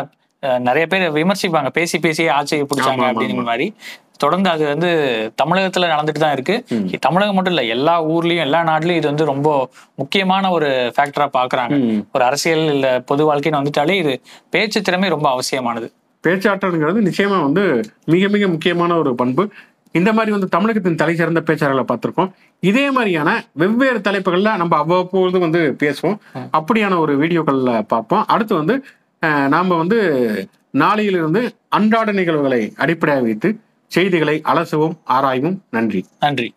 நிறைய 0.68 0.84
பேர் 0.92 1.02
விமர்சிப்பாங்க. 1.16 1.70
பேசி 1.78 1.96
பேசியே 2.04 2.30
ஆட்சியை 2.36 2.62
பிடிச்சாங்க 2.70 3.04
அப்படிங்கிற 3.10 3.42
மாதிரி. 3.50 3.66
தொடர்ந்து 4.24 4.48
அது 4.54 4.64
வந்து 4.72 4.90
தமிழகத்துல 5.40 5.88
நடந்துட்டு 5.92 6.22
தான் 6.24 6.34
இருக்கு 6.36 6.54
தமிழகம் 7.06 7.36
மட்டும் 7.38 7.54
இல்ல 7.54 7.64
எல்லா 7.76 7.94
ஊர்லயும் 8.14 8.44
எல்லா 8.46 8.60
நாட்டிலயும் 8.70 9.00
இது 9.00 9.10
வந்து 9.10 9.30
ரொம்ப 9.32 9.48
முக்கியமான 10.00 10.50
ஒரு 10.56 10.68
ஃபேக்டரா 10.96 11.26
பாக்குறாங்க. 11.38 11.74
ஒரு 12.14 12.24
அரசியல் 12.28 12.64
இல்ல 12.76 12.86
பொது 13.10 13.24
வாழ்க்கைன்னு 13.28 13.60
வந்துட்டாலே 13.60 13.96
இது 14.02 14.14
பேச்சு 14.54 14.80
திறமை 14.88 15.10
ரொம்ப 15.16 15.28
அவசியமானது. 15.34 15.88
பேச்சாற்றல்ங்கிறது 16.24 17.00
நிச்சயமா 17.08 17.38
வந்து 17.46 17.64
மிக 18.14 18.28
மிக 18.34 18.48
முக்கியமான 18.54 18.96
ஒரு 19.02 19.12
பண்பு. 19.20 19.44
இந்த 19.94 20.10
மாதிரி 20.16 20.30
வந்து 20.34 20.48
தமிழகத்தின் 20.54 21.00
தலை 21.00 21.14
சிறந்த 21.20 21.40
பேச்சாளர்களை 21.48 21.84
பார்த்திருக்கோம். 21.88 22.30
இதே 22.62 22.84
மாதிரியான 22.96 23.30
வெவ்வேறு 23.62 24.00
தலைப்புகள்ல 24.06 24.50
நம்ம 24.60 24.76
அவ்வப்பொழுது 24.82 25.38
வந்து 25.44 25.60
பேசுவோம். 25.82 26.18
அப்படியான 26.58 26.98
ஒரு 27.04 27.14
வீடியோக்கள்ல 27.22 27.72
பார்ப்போம். 27.92 28.24
அடுத்து 28.34 28.54
வந்து 28.60 28.76
நாம 29.54 29.76
வந்து 29.82 29.98
நாளையிலிருந்து 30.82 31.40
அன்றாட 31.76 32.10
நிகழ்வுகளை 32.18 32.60
அடிப்படையாக 32.82 33.24
வைத்து 33.26 33.48
செய்திகளை 33.94 34.40
அலசவும் 34.44 34.96
ஆராயவும் 35.10 35.58
நன்றி. 35.70 36.00
நன்றி. 36.20 36.48